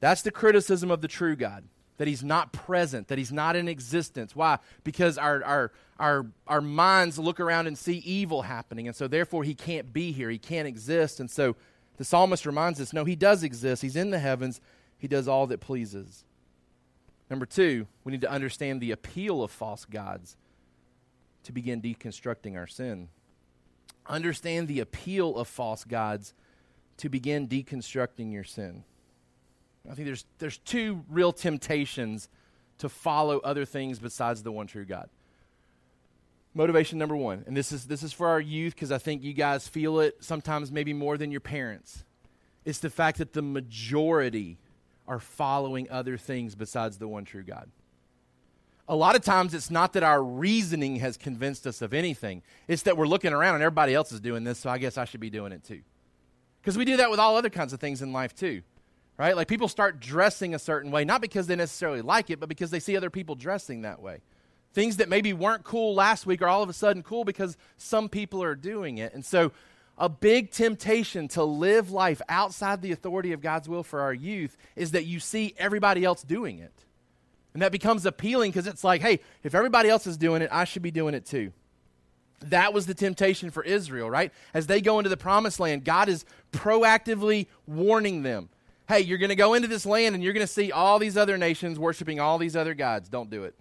[0.00, 1.64] That's the criticism of the true God
[1.98, 4.34] that he's not present, that he's not in existence.
[4.34, 4.58] Why?
[4.84, 9.44] Because our, our, our, our minds look around and see evil happening, and so therefore
[9.44, 11.20] he can't be here, he can't exist.
[11.20, 11.56] And so
[11.98, 14.60] the psalmist reminds us no, he does exist, he's in the heavens,
[14.96, 16.24] he does all that pleases.
[17.28, 20.36] Number two, we need to understand the appeal of false gods
[21.42, 23.08] to begin deconstructing our sin.
[24.06, 26.32] Understand the appeal of false gods
[26.96, 28.84] to begin deconstructing your sin.
[29.90, 32.28] I think there's, there's two real temptations
[32.78, 35.08] to follow other things besides the one true God.
[36.58, 39.32] Motivation number one, and this is, this is for our youth because I think you
[39.32, 42.02] guys feel it sometimes maybe more than your parents.
[42.64, 44.58] It's the fact that the majority
[45.06, 47.70] are following other things besides the one true God.
[48.88, 52.82] A lot of times it's not that our reasoning has convinced us of anything, it's
[52.82, 55.20] that we're looking around and everybody else is doing this, so I guess I should
[55.20, 55.82] be doing it too.
[56.60, 58.62] Because we do that with all other kinds of things in life too
[59.16, 59.34] right?
[59.34, 62.70] Like people start dressing a certain way, not because they necessarily like it, but because
[62.70, 64.20] they see other people dressing that way.
[64.72, 68.08] Things that maybe weren't cool last week are all of a sudden cool because some
[68.08, 69.14] people are doing it.
[69.14, 69.52] And so,
[70.00, 74.56] a big temptation to live life outside the authority of God's will for our youth
[74.76, 76.84] is that you see everybody else doing it.
[77.52, 80.62] And that becomes appealing because it's like, hey, if everybody else is doing it, I
[80.62, 81.52] should be doing it too.
[82.40, 84.32] That was the temptation for Israel, right?
[84.54, 88.50] As they go into the promised land, God is proactively warning them
[88.88, 91.16] hey, you're going to go into this land and you're going to see all these
[91.16, 93.10] other nations worshiping all these other gods.
[93.10, 93.54] Don't do it.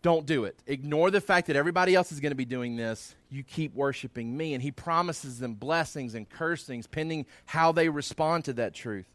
[0.00, 0.56] Don't do it.
[0.66, 3.16] Ignore the fact that everybody else is going to be doing this.
[3.30, 4.54] You keep worshiping me.
[4.54, 9.08] And he promises them blessings and cursings pending how they respond to that truth.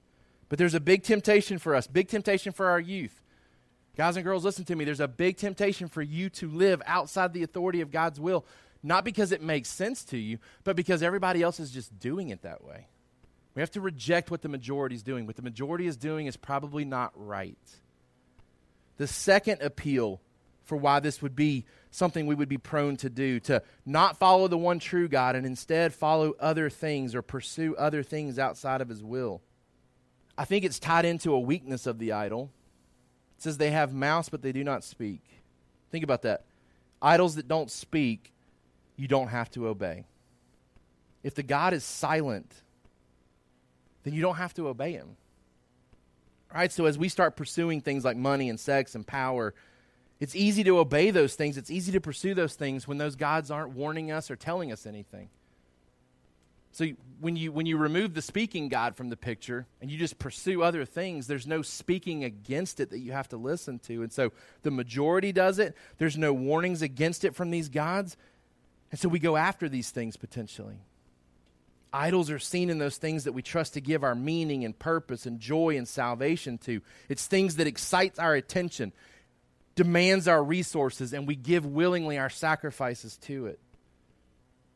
[0.49, 3.21] But there's a big temptation for us, big temptation for our youth.
[3.95, 4.85] Guys and girls, listen to me.
[4.85, 8.45] There's a big temptation for you to live outside the authority of God's will,
[8.81, 12.41] not because it makes sense to you, but because everybody else is just doing it
[12.41, 12.87] that way.
[13.55, 15.27] We have to reject what the majority is doing.
[15.27, 17.57] What the majority is doing is probably not right.
[18.97, 20.21] The second appeal
[20.63, 24.47] for why this would be something we would be prone to do to not follow
[24.47, 28.89] the one true God and instead follow other things or pursue other things outside of
[28.89, 29.41] his will.
[30.37, 32.49] I think it's tied into a weakness of the idol.
[33.37, 35.21] It says they have mouths, but they do not speak.
[35.91, 36.45] Think about that.
[37.01, 38.33] Idols that don't speak,
[38.95, 40.05] you don't have to obey.
[41.21, 42.51] If the God is silent,
[44.03, 45.17] then you don't have to obey him.
[46.51, 49.53] All right, so as we start pursuing things like money and sex and power,
[50.23, 51.57] it's easy to obey those things.
[51.57, 54.85] It's easy to pursue those things when those gods aren't warning us or telling us
[54.85, 55.27] anything.
[56.71, 56.85] So
[57.19, 60.63] when you when you remove the speaking God from the picture and you just pursue
[60.63, 64.01] other things, there's no speaking against it that you have to listen to.
[64.01, 64.31] And so
[64.61, 65.75] the majority does it.
[65.97, 68.15] There's no warnings against it from these gods.
[68.91, 70.77] And so we go after these things potentially.
[71.91, 75.25] Idols are seen in those things that we trust to give our meaning and purpose
[75.25, 76.81] and joy and salvation to.
[77.09, 78.93] It's things that excites our attention,
[79.75, 83.59] demands our resources, and we give willingly our sacrifices to it.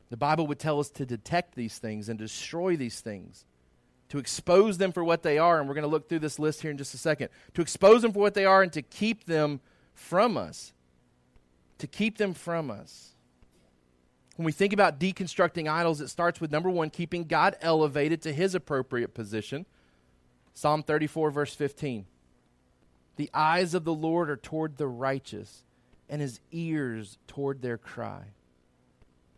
[0.10, 3.46] The Bible would tell us to detect these things and destroy these things,
[4.10, 5.60] to expose them for what they are.
[5.60, 7.30] And we're going to look through this list here in just a second.
[7.56, 9.60] To expose them for what they are and to keep them
[9.94, 10.74] from us.
[11.80, 13.16] To keep them from us.
[14.38, 18.32] When we think about deconstructing idols, it starts with number one, keeping God elevated to
[18.32, 19.66] his appropriate position.
[20.54, 22.06] Psalm 34, verse 15.
[23.18, 25.64] The eyes of the Lord are toward the righteous,
[26.08, 28.24] and his ears toward their cry.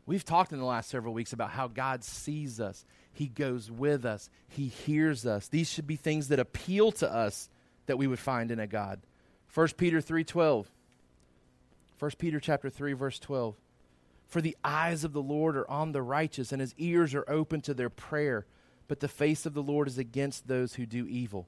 [0.05, 4.05] We've talked in the last several weeks about how God sees us, he goes with
[4.05, 5.47] us, he hears us.
[5.47, 7.49] These should be things that appeal to us
[7.85, 9.01] that we would find in a God.
[9.53, 10.67] 1 Peter 3:12.
[11.97, 13.55] 1 Peter chapter 3 verse 12.
[14.27, 17.61] For the eyes of the Lord are on the righteous, and his ears are open
[17.61, 18.45] to their prayer.
[18.87, 21.47] But the face of the Lord is against those who do evil.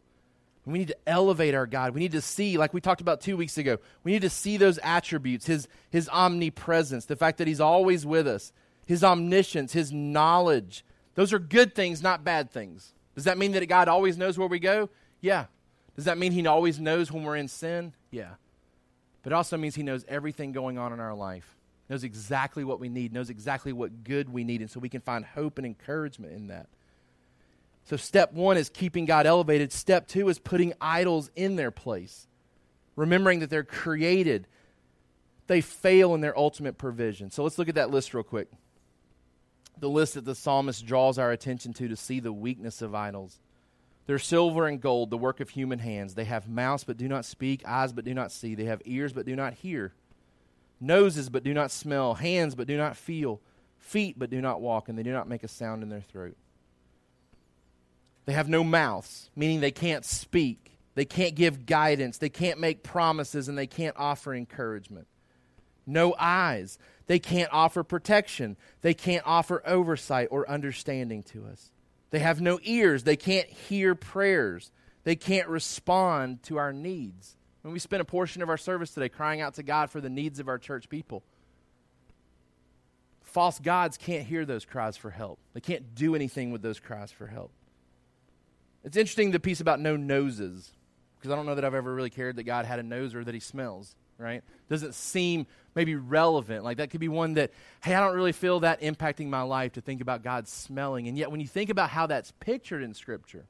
[0.66, 1.94] We need to elevate our God.
[1.94, 4.58] We need to see, like we talked about two weeks ago, we need to see
[4.58, 8.52] those attributes his, his omnipresence, the fact that he's always with us,
[8.86, 10.86] his omniscience, his knowledge.
[11.16, 12.94] Those are good things, not bad things.
[13.16, 14.90] Does that mean that God always knows where we go?
[15.20, 15.46] Yeah.
[15.96, 17.94] Does that mean he always knows when we're in sin?
[18.12, 18.36] Yeah.
[19.24, 21.58] But it also means he knows everything going on in our life
[21.92, 25.02] knows exactly what we need, knows exactly what good we need, and so we can
[25.02, 26.68] find hope and encouragement in that.
[27.86, 29.72] So, step one is keeping God elevated.
[29.72, 32.28] Step two is putting idols in their place,
[32.96, 34.48] remembering that they're created.
[35.48, 37.32] They fail in their ultimate provision.
[37.32, 38.48] So, let's look at that list real quick.
[39.80, 43.40] The list that the psalmist draws our attention to to see the weakness of idols.
[44.06, 46.16] They're silver and gold, the work of human hands.
[46.16, 48.56] They have mouths but do not speak, eyes but do not see.
[48.56, 49.94] They have ears but do not hear,
[50.80, 53.40] noses but do not smell, hands but do not feel,
[53.78, 56.36] feet but do not walk, and they do not make a sound in their throat.
[58.26, 60.78] They have no mouths, meaning they can't speak.
[60.96, 62.18] They can't give guidance.
[62.18, 65.08] They can't make promises, and they can't offer encouragement.
[65.86, 66.78] No eyes.
[67.08, 68.58] They can't offer protection.
[68.82, 71.72] They can't offer oversight or understanding to us.
[72.12, 73.04] They have no ears.
[73.04, 74.72] They can't hear prayers.
[75.04, 77.38] They can't respond to our needs.
[77.62, 80.10] When we spent a portion of our service today crying out to God for the
[80.10, 81.24] needs of our church people,
[83.24, 85.40] false gods can't hear those cries for help.
[85.54, 87.52] They can't do anything with those cries for help.
[88.84, 90.72] It's interesting the piece about no noses,
[91.18, 93.24] because I don't know that I've ever really cared that God had a nose or
[93.24, 94.44] that he smells, right?
[94.70, 96.64] Doesn't seem maybe relevant.
[96.64, 97.52] Like that could be one that,
[97.84, 101.08] hey, I don't really feel that impacting my life to think about God smelling.
[101.08, 103.46] And yet when you think about how that's pictured in Scripture,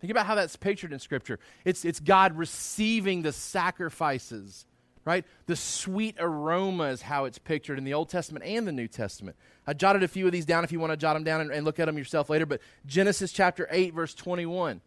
[0.00, 1.38] think about how that's pictured in Scripture.
[1.64, 4.66] It's, it's God receiving the sacrifices
[5.04, 5.24] right?
[5.46, 9.36] The sweet aroma is how it's pictured in the Old Testament and the New Testament.
[9.66, 11.50] I jotted a few of these down if you want to jot them down and,
[11.50, 12.46] and, look at them yourself later.
[12.46, 14.80] But Genesis chapter 8, verse 21.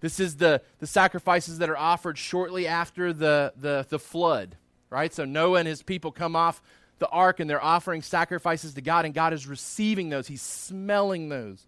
[0.00, 4.56] This is the, the sacrifices that are offered shortly after the, the, the flood,
[4.90, 5.12] right?
[5.12, 6.62] So Noah and his people come off
[6.98, 10.28] the ark and they're offering sacrifices to God, and God is receiving those.
[10.28, 11.66] He's smelling those.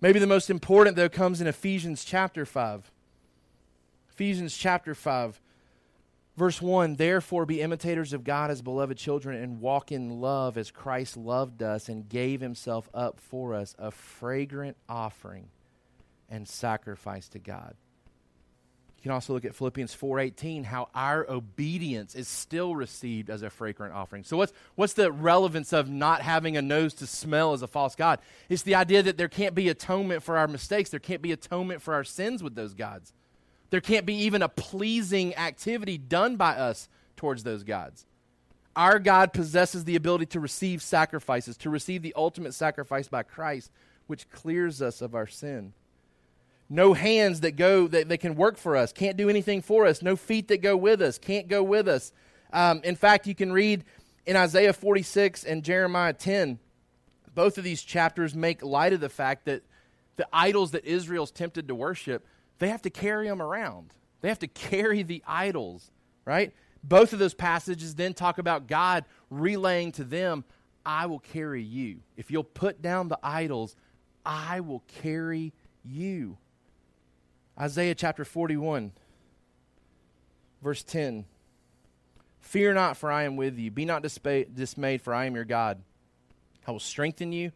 [0.00, 2.90] Maybe the most important, though, comes in Ephesians chapter 5.
[4.10, 5.40] Ephesians chapter 5
[6.36, 10.70] Verse 1 Therefore be imitators of God as beloved children and walk in love as
[10.70, 15.48] Christ loved us and gave himself up for us, a fragrant offering
[16.28, 17.74] and sacrifice to God.
[18.98, 23.50] You can also look at Philippians 4:18 how our obedience is still received as a
[23.50, 24.24] fragrant offering.
[24.24, 27.94] So what's what's the relevance of not having a nose to smell as a false
[27.94, 28.18] god?
[28.48, 31.82] It's the idea that there can't be atonement for our mistakes, there can't be atonement
[31.82, 33.12] for our sins with those gods.
[33.70, 38.06] There can't be even a pleasing activity done by us towards those gods.
[38.76, 43.70] Our God possesses the ability to receive sacrifices, to receive the ultimate sacrifice by Christ,
[44.06, 45.72] which clears us of our sin.
[46.68, 50.02] No hands that go that, that can work for us, can't do anything for us.
[50.02, 52.12] No feet that go with us, can't go with us.
[52.52, 53.84] Um, in fact, you can read
[54.26, 56.58] in Isaiah 46 and Jeremiah 10,
[57.34, 59.62] both of these chapters make light of the fact that
[60.16, 62.26] the idols that Israel's tempted to worship
[62.58, 63.92] they have to carry them around.
[64.20, 65.90] They have to carry the idols,
[66.24, 66.52] right?
[66.82, 70.44] Both of those passages then talk about God relaying to them,
[70.84, 71.98] I will carry you.
[72.16, 73.74] If you'll put down the idols,
[74.24, 75.52] I will carry
[75.84, 76.38] you.
[77.58, 78.92] Isaiah chapter 41,
[80.62, 81.24] verse 10.
[82.40, 83.70] Fear not, for I am with you.
[83.70, 85.82] Be not dismayed, for I am your God.
[86.66, 87.50] I will strengthen you.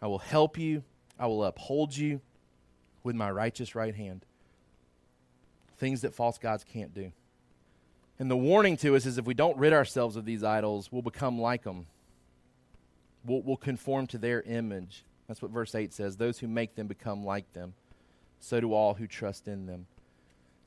[0.00, 0.84] I will help you.
[1.18, 2.20] I will uphold you
[3.02, 4.24] with my righteous right hand
[5.78, 7.12] things that false gods can't do.
[8.18, 11.02] And the warning to us is if we don't rid ourselves of these idols, we'll
[11.02, 11.86] become like them.
[13.24, 15.04] We'll, we'll conform to their image.
[15.28, 16.16] That's what verse 8 says.
[16.16, 17.74] Those who make them become like them.
[18.40, 19.86] So do all who trust in them.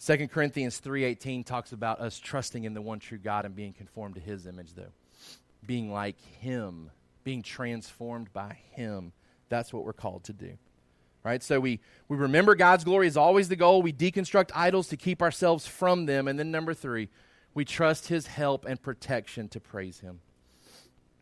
[0.06, 4.16] 2 Corinthians 3:18 talks about us trusting in the one true God and being conformed
[4.16, 4.92] to his image though.
[5.64, 6.90] Being like him,
[7.24, 9.14] being transformed by him.
[9.50, 10.58] That's what we're called to do
[11.24, 11.42] right?
[11.44, 13.82] So we, we remember God's glory is always the goal.
[13.82, 16.28] We deconstruct idols to keep ourselves from them.
[16.28, 17.10] And then number three,
[17.54, 20.22] we trust his help and protection to praise him.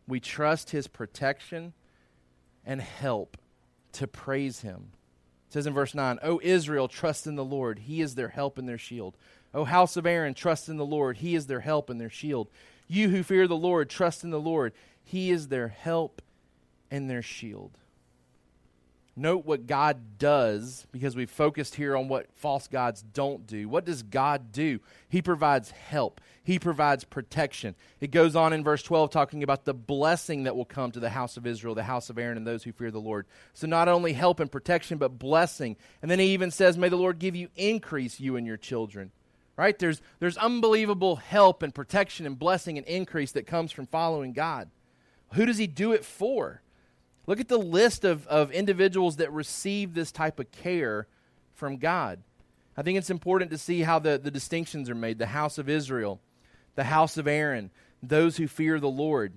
[0.06, 1.72] We trust his protection
[2.64, 3.36] and help
[3.92, 4.92] to praise him.
[5.48, 7.80] It says in verse 9, O Israel, trust in the Lord.
[7.80, 9.16] He is their help and their shield.
[9.52, 11.18] O house of Aaron, trust in the Lord.
[11.18, 12.48] He is their help and their shield.
[12.86, 14.72] You who fear the Lord, trust in the Lord.
[15.02, 16.22] He is their help
[16.90, 17.72] and their shield.
[19.16, 23.68] Note what God does because we focused here on what false gods don't do.
[23.68, 24.80] What does God do?
[25.08, 27.74] He provides help, He provides protection.
[28.00, 31.10] It goes on in verse 12 talking about the blessing that will come to the
[31.10, 33.26] house of Israel, the house of Aaron, and those who fear the Lord.
[33.52, 35.76] So not only help and protection, but blessing.
[36.02, 39.10] And then He even says, May the Lord give you increase, you and your children.
[39.56, 39.78] Right?
[39.78, 44.70] There's, there's unbelievable help and protection and blessing and increase that comes from following God.
[45.34, 46.62] Who does He do it for?
[47.30, 51.06] Look at the list of, of individuals that receive this type of care
[51.54, 52.18] from God.
[52.76, 55.68] I think it's important to see how the, the distinctions are made the house of
[55.68, 56.20] Israel,
[56.74, 57.70] the house of Aaron,
[58.02, 59.34] those who fear the Lord.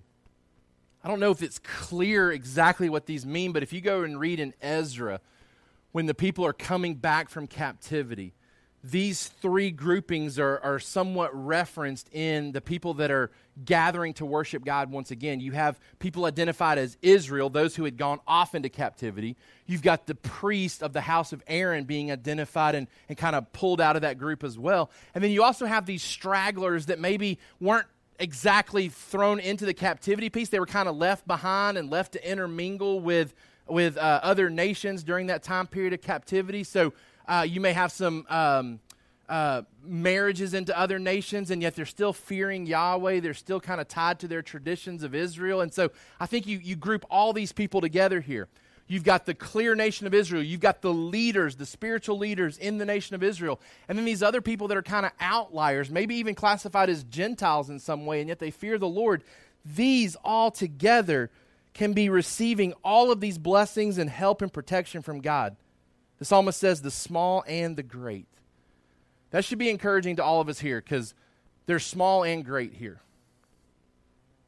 [1.04, 4.20] I don't know if it's clear exactly what these mean, but if you go and
[4.20, 5.22] read in Ezra,
[5.92, 8.34] when the people are coming back from captivity,
[8.84, 13.32] these three groupings are, are somewhat referenced in the people that are
[13.64, 15.40] gathering to worship God once again.
[15.40, 19.38] You have people identified as Israel, those who had gone off into captivity.
[19.68, 23.54] You've got the priest of the house of Aaron being identified and, and kind of
[23.54, 24.92] pulled out of that group as well.
[25.16, 27.88] And then you also have these stragglers that maybe weren't
[28.20, 30.50] exactly thrown into the captivity piece.
[30.50, 33.34] They were kind of left behind and left to intermingle with,
[33.66, 36.66] with uh, other nations during that time period of captivity.
[36.66, 36.92] So
[37.28, 38.80] uh, you may have some um,
[39.30, 43.20] uh, marriages into other nations, and yet they're still fearing Yahweh.
[43.20, 45.62] They're still kind of tied to their traditions of Israel.
[45.62, 48.48] And so I think you, you group all these people together here.
[48.86, 50.44] You've got the clear nation of Israel.
[50.44, 53.62] You've got the leaders, the spiritual leaders in the nation of Israel.
[53.88, 57.70] And then these other people that are kind of outliers, maybe even classified as Gentiles
[57.70, 59.24] in some way, and yet they fear the Lord.
[59.64, 61.32] These all together
[61.74, 65.56] can be receiving all of these blessings and help and protection from God.
[66.24, 68.30] The psalmist says, the small and the great.
[69.32, 71.14] That should be encouraging to all of us here because
[71.66, 73.02] there's small and great here.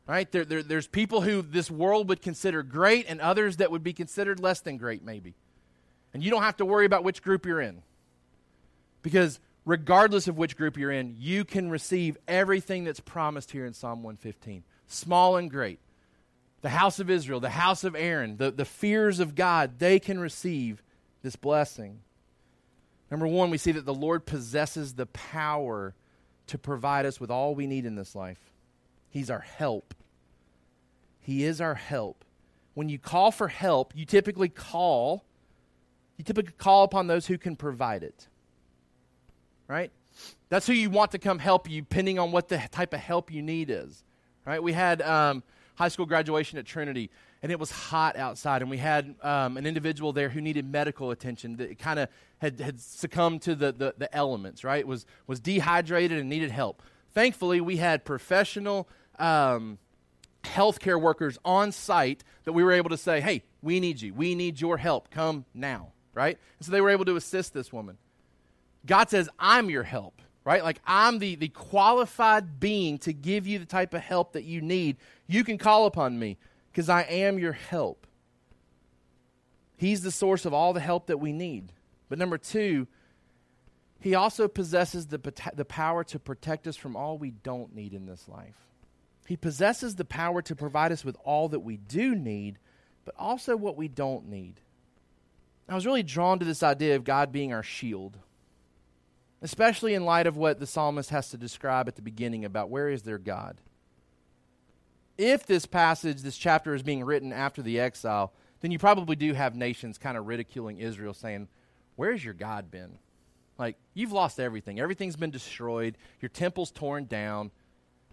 [0.08, 0.32] Right?
[0.32, 3.92] There, there, there's people who this world would consider great and others that would be
[3.92, 5.34] considered less than great, maybe.
[6.14, 7.82] And you don't have to worry about which group you're in.
[9.02, 13.74] Because regardless of which group you're in, you can receive everything that's promised here in
[13.74, 15.80] Psalm 115 small and great.
[16.62, 20.22] The house of Israel, the house of Aaron, the, the fears of God, they can
[20.22, 20.82] receive
[21.26, 22.00] this blessing.
[23.12, 25.94] Number one, we see that the Lord possesses the power
[26.48, 28.40] to provide us with all we need in this life.
[29.10, 29.94] He's our help.
[31.20, 32.24] He is our help.
[32.76, 35.26] When you call for help, you typically call
[36.18, 38.28] you typically call upon those who can provide it.
[39.68, 39.92] Right?
[40.48, 43.32] That's who you want to come help you, depending on what the type of help
[43.32, 44.04] you need is.
[44.46, 44.62] Right?
[44.64, 45.44] We had um,
[45.76, 47.10] high school graduation at Trinity,
[47.42, 51.12] and it was hot outside, and we had um, an individual there who needed medical
[51.12, 52.10] attention that kind of
[52.40, 54.86] had, had succumbed to the, the, the, elements, right?
[54.88, 56.82] Was, was dehydrated and needed help.
[57.14, 58.88] Thankfully, we had professional
[59.20, 59.78] um,
[60.44, 64.14] healthcare workers on site that we were able to say, hey, we need you.
[64.14, 65.10] We need your help.
[65.10, 66.38] Come now, right?
[66.60, 67.98] And so they were able to assist this woman.
[68.86, 70.64] God says, I'm your help, right?
[70.64, 74.62] Like I'm the, the qualified being to give you the type of help that you
[74.62, 74.98] need.
[75.28, 76.38] You can call upon me
[76.76, 78.06] because I am your help.
[79.78, 81.72] He's the source of all the help that we need.
[82.10, 82.88] But number two,
[84.02, 85.22] he also possesses the,
[85.54, 88.58] the power to protect us from all we don't need in this life.
[89.26, 92.60] He possesses the power to provide us with all that we do need,
[93.06, 94.60] but also what we don't need.
[95.70, 98.18] I was really drawn to this idea of God being our shield,
[99.42, 102.90] especially in light of what the psalmist has to describe at the beginning about where
[102.90, 103.62] is their God
[105.18, 109.34] if this passage, this chapter is being written after the exile, then you probably do
[109.34, 111.48] have nations kind of ridiculing Israel, saying,
[111.96, 112.98] Where's your God been?
[113.58, 114.80] Like, you've lost everything.
[114.80, 115.98] Everything's been destroyed.
[116.20, 117.52] Your temple's torn down.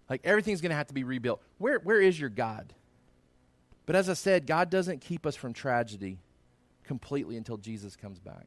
[0.09, 1.42] Like, everything's going to have to be rebuilt.
[1.59, 2.72] Where, where is your God?
[3.86, 6.18] But as I said, God doesn't keep us from tragedy
[6.84, 8.46] completely until Jesus comes back.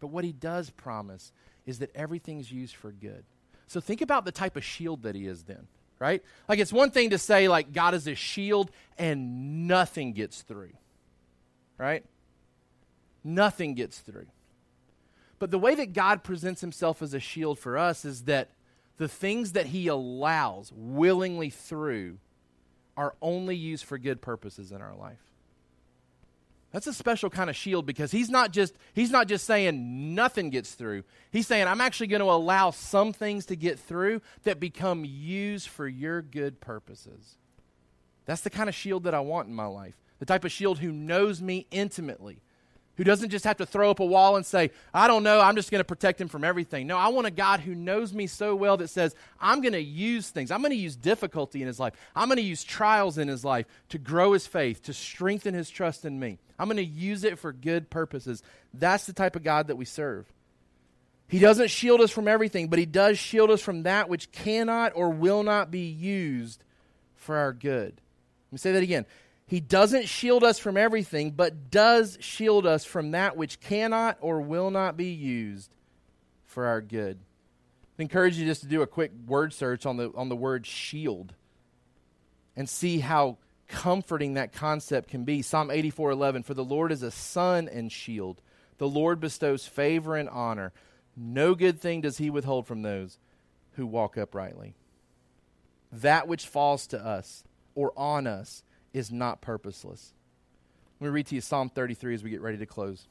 [0.00, 1.32] But what he does promise
[1.64, 3.24] is that everything's used for good.
[3.68, 5.68] So think about the type of shield that he is then
[6.04, 6.22] right?
[6.50, 10.74] Like it's one thing to say like God is a shield and nothing gets through.
[11.78, 12.04] Right?
[13.24, 14.26] Nothing gets through.
[15.38, 18.50] But the way that God presents himself as a shield for us is that
[18.98, 22.18] the things that he allows willingly through
[22.98, 25.33] are only used for good purposes in our life.
[26.74, 30.50] That's a special kind of shield because he's not just he's not just saying nothing
[30.50, 31.04] gets through.
[31.30, 35.68] He's saying I'm actually going to allow some things to get through that become used
[35.68, 37.36] for your good purposes.
[38.26, 39.94] That's the kind of shield that I want in my life.
[40.18, 42.40] The type of shield who knows me intimately,
[42.96, 45.54] who doesn't just have to throw up a wall and say, I don't know, I'm
[45.54, 46.88] just going to protect him from everything.
[46.88, 49.80] No, I want a God who knows me so well that says, I'm going to
[49.80, 50.50] use things.
[50.50, 51.92] I'm going to use difficulty in his life.
[52.16, 55.70] I'm going to use trials in his life to grow his faith, to strengthen his
[55.70, 56.40] trust in me.
[56.58, 58.42] I'm going to use it for good purposes.
[58.72, 60.32] That's the type of God that we serve.
[61.28, 64.92] He doesn't shield us from everything, but he does shield us from that which cannot
[64.94, 66.62] or will not be used
[67.14, 67.92] for our good.
[68.48, 69.06] Let me say that again.
[69.46, 74.40] He doesn't shield us from everything, but does shield us from that which cannot or
[74.40, 75.74] will not be used
[76.46, 77.18] for our good.
[77.98, 80.66] I encourage you just to do a quick word search on the, on the word
[80.66, 81.34] shield
[82.56, 83.38] and see how
[83.74, 85.42] comforting that concept can be.
[85.42, 88.40] Psalm 84:11 For the Lord is a sun and shield.
[88.78, 90.72] The Lord bestows favor and honor.
[91.16, 93.18] No good thing does he withhold from those
[93.72, 94.74] who walk uprightly.
[95.90, 97.44] That which falls to us
[97.74, 98.62] or on us
[98.92, 100.12] is not purposeless.
[101.00, 103.08] Let me read to you Psalm 33 as we get ready to close.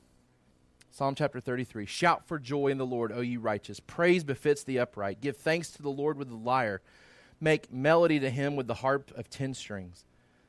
[0.91, 3.81] Psalm chapter 33 Shout for joy in the Lord, O ye righteous.
[3.81, 5.19] Praise befits the upright.
[5.19, 6.81] Give thanks to the Lord with the lyre.
[7.41, 10.05] Make melody to him with the harp of ten strings.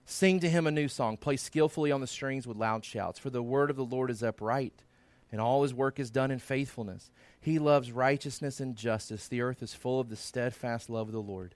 [0.07, 1.17] Sing to him a new song.
[1.17, 3.19] Play skillfully on the strings with loud shouts.
[3.19, 4.85] For the word of the Lord is upright,
[5.33, 7.11] and all his work is done in faithfulness.
[7.41, 9.29] He loves righteousness and justice.
[9.29, 11.55] The earth is full of the steadfast love of the Lord.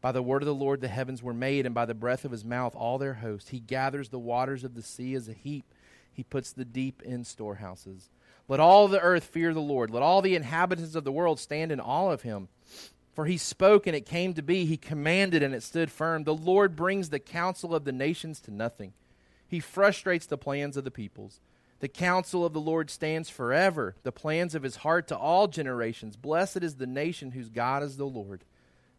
[0.00, 2.32] By the word of the Lord the heavens were made, and by the breath of
[2.32, 3.50] his mouth all their host.
[3.50, 5.64] He gathers the waters of the sea as a heap
[6.12, 8.10] he puts the deep in storehouses.
[8.48, 9.90] Let all the earth fear the Lord.
[9.90, 12.48] Let all the inhabitants of the world stand in awe of him.
[13.12, 14.64] For he spoke and it came to be.
[14.64, 16.24] He commanded and it stood firm.
[16.24, 18.92] The Lord brings the counsel of the nations to nothing.
[19.46, 21.40] He frustrates the plans of the peoples.
[21.80, 26.16] The counsel of the Lord stands forever, the plans of his heart to all generations.
[26.16, 28.44] Blessed is the nation whose God is the Lord,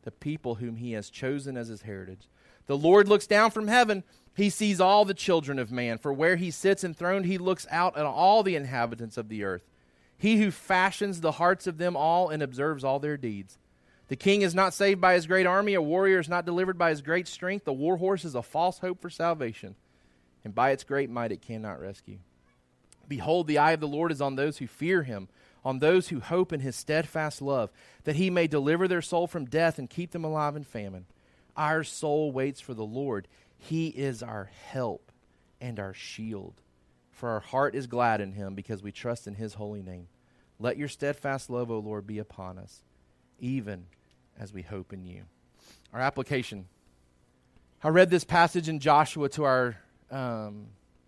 [0.03, 2.27] the people whom he has chosen as his heritage.
[2.67, 4.03] The Lord looks down from heaven
[4.35, 7.97] he sees all the children of man, for where he sits enthroned, he looks out
[7.97, 9.63] at all the inhabitants of the earth.
[10.17, 13.57] He who fashions the hearts of them all and observes all their deeds.
[14.13, 16.91] The king is not saved by his great army, a warrior is not delivered by
[16.91, 17.65] his great strength.
[17.65, 19.73] The war horse is a false hope for salvation,
[20.43, 22.19] and by its great might it cannot rescue.
[23.07, 25.29] Behold, the eye of the Lord is on those who fear him,
[25.65, 27.71] on those who hope in his steadfast love,
[28.03, 31.07] that he may deliver their soul from death and keep them alive in famine.
[31.57, 33.27] Our soul waits for the Lord.
[33.57, 35.11] He is our help
[35.59, 36.61] and our shield.
[37.13, 40.07] For our heart is glad in him because we trust in his holy name.
[40.59, 42.83] Let your steadfast love, O Lord, be upon us,
[43.39, 43.87] even
[44.39, 45.23] as we hope in you.
[45.93, 46.65] Our application.
[47.83, 49.77] I read this passage in Joshua to our,
[50.09, 50.67] um,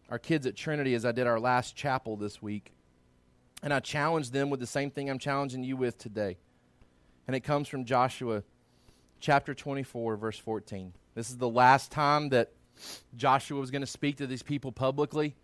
[0.09, 2.73] our kids at Trinity as I did our last chapel this week.
[3.63, 6.37] And I challenged them with the same thing I'm challenging you with today.
[7.27, 8.43] And it comes from Joshua
[9.19, 10.93] chapter 24, verse 14.
[11.15, 12.51] This is the last time that
[13.15, 15.35] Joshua was going to speak to these people publicly.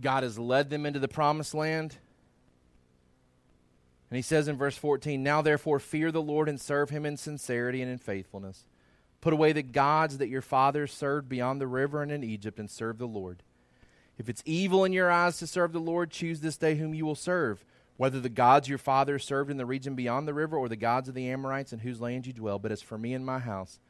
[0.00, 1.96] God has led them into the promised land.
[4.12, 7.16] And he says in verse 14, Now therefore fear the Lord and serve him in
[7.16, 8.66] sincerity and in faithfulness.
[9.22, 12.70] Put away the gods that your fathers served beyond the river and in Egypt and
[12.70, 13.42] serve the Lord.
[14.18, 17.06] If it's evil in your eyes to serve the Lord, choose this day whom you
[17.06, 17.64] will serve,
[17.96, 21.08] whether the gods your fathers served in the region beyond the river or the gods
[21.08, 22.58] of the Amorites in whose land you dwell.
[22.58, 23.80] But as for me and my house,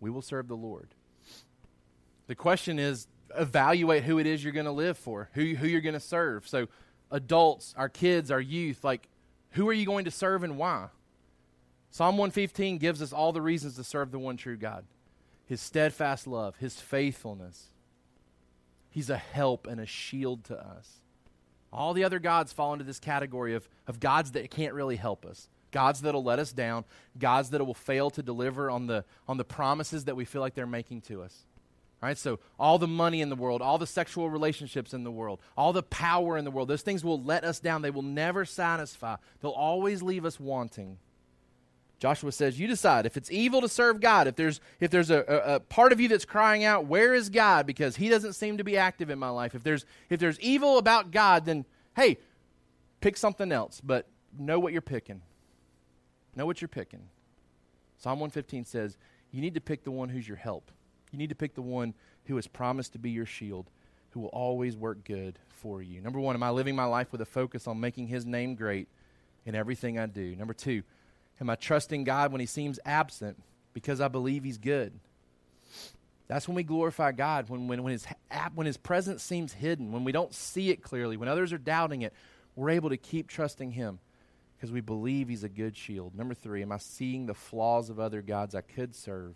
[0.00, 0.88] we will serve the Lord.
[2.26, 5.80] The question is evaluate who it is you're going to live for, who, who you're
[5.80, 6.46] going to serve.
[6.46, 6.68] So,
[7.10, 9.08] adults, our kids, our youth, like,
[9.56, 10.88] who are you going to serve and why?
[11.90, 14.84] Psalm 115 gives us all the reasons to serve the one true God
[15.46, 17.70] His steadfast love, His faithfulness.
[18.90, 21.00] He's a help and a shield to us.
[21.72, 25.26] All the other gods fall into this category of, of gods that can't really help
[25.26, 26.86] us gods that'll let us down,
[27.18, 30.54] gods that will fail to deliver on the, on the promises that we feel like
[30.54, 31.44] they're making to us.
[32.02, 35.40] Right, so all the money in the world, all the sexual relationships in the world,
[35.56, 37.80] all the power in the world, those things will let us down.
[37.80, 40.98] They will never satisfy, they'll always leave us wanting.
[41.98, 45.20] Joshua says, You decide if it's evil to serve God, if there's, if there's a,
[45.20, 47.66] a, a, part of you that's crying out, Where is God?
[47.66, 49.54] because he doesn't seem to be active in my life.
[49.54, 51.64] If there's, if there's evil about God, then
[51.96, 52.18] hey,
[53.00, 54.06] pick something else, but
[54.38, 55.22] know what you're picking.
[56.34, 57.08] Know what you're picking.
[57.96, 58.98] Psalm 115 says,
[59.30, 60.70] You need to pick the one who's your help.
[61.16, 61.94] You need to pick the one
[62.26, 63.70] who has promised to be your shield,
[64.10, 66.02] who will always work good for you.
[66.02, 68.88] Number one, am I living my life with a focus on making his name great
[69.46, 70.36] in everything I do?
[70.36, 70.82] Number two,
[71.40, 73.42] am I trusting God when he seems absent
[73.72, 74.92] because I believe he's good?
[76.28, 78.06] That's when we glorify God, when, when, when, his,
[78.54, 82.02] when his presence seems hidden, when we don't see it clearly, when others are doubting
[82.02, 82.12] it,
[82.56, 84.00] we're able to keep trusting him
[84.54, 86.14] because we believe he's a good shield.
[86.14, 89.34] Number three, am I seeing the flaws of other gods I could serve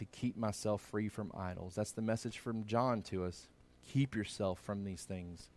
[0.00, 1.74] to keep myself free from idols?
[1.74, 3.46] That's the message from John to us.
[3.92, 5.48] Keep yourself from these things.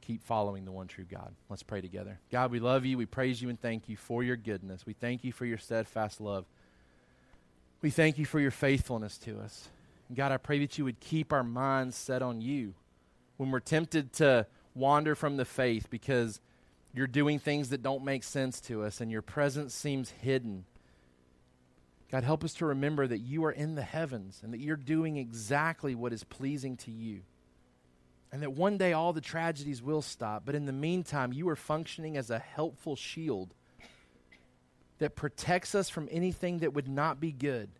[0.00, 1.34] Keep following the one true God.
[1.50, 2.18] Let's pray together.
[2.32, 2.96] God, we love you.
[2.96, 4.86] We praise you and thank you for your goodness.
[4.86, 6.46] We thank you for your steadfast love.
[7.82, 9.68] We thank you for your faithfulness to us.
[10.14, 12.74] God, I pray that you would keep our minds set on you
[13.36, 16.40] when we're tempted to wander from the faith because
[16.94, 20.64] you're doing things that don't make sense to us, and your presence seems hidden.
[22.10, 25.18] God, help us to remember that you are in the heavens and that you're doing
[25.18, 27.20] exactly what is pleasing to you.
[28.32, 30.44] And that one day all the tragedies will stop.
[30.44, 33.54] But in the meantime, you are functioning as a helpful shield
[34.98, 37.70] that protects us from anything that would not be good.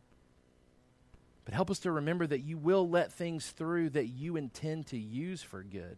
[1.44, 4.98] But help us to remember that you will let things through that you intend to
[4.98, 5.96] use for good.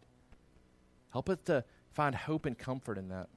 [1.13, 3.29] Help us to find hope and comfort in that.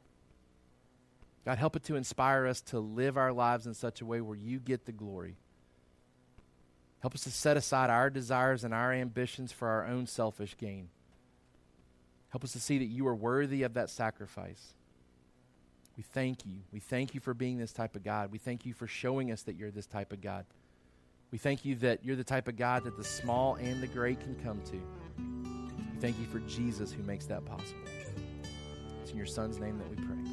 [1.45, 4.37] God, help it to inspire us to live our lives in such a way where
[4.37, 5.35] you get the glory.
[7.01, 10.87] Help us to set aside our desires and our ambitions for our own selfish gain.
[12.29, 14.73] Help us to see that you are worthy of that sacrifice.
[15.97, 16.61] We thank you.
[16.71, 18.31] We thank you for being this type of God.
[18.31, 20.45] We thank you for showing us that you're this type of God.
[21.29, 24.19] We thank you that you're the type of God that the small and the great
[24.21, 24.81] can come to.
[25.93, 27.81] We thank you for Jesus who makes that possible.
[29.01, 30.32] It's in your Son's name that we pray.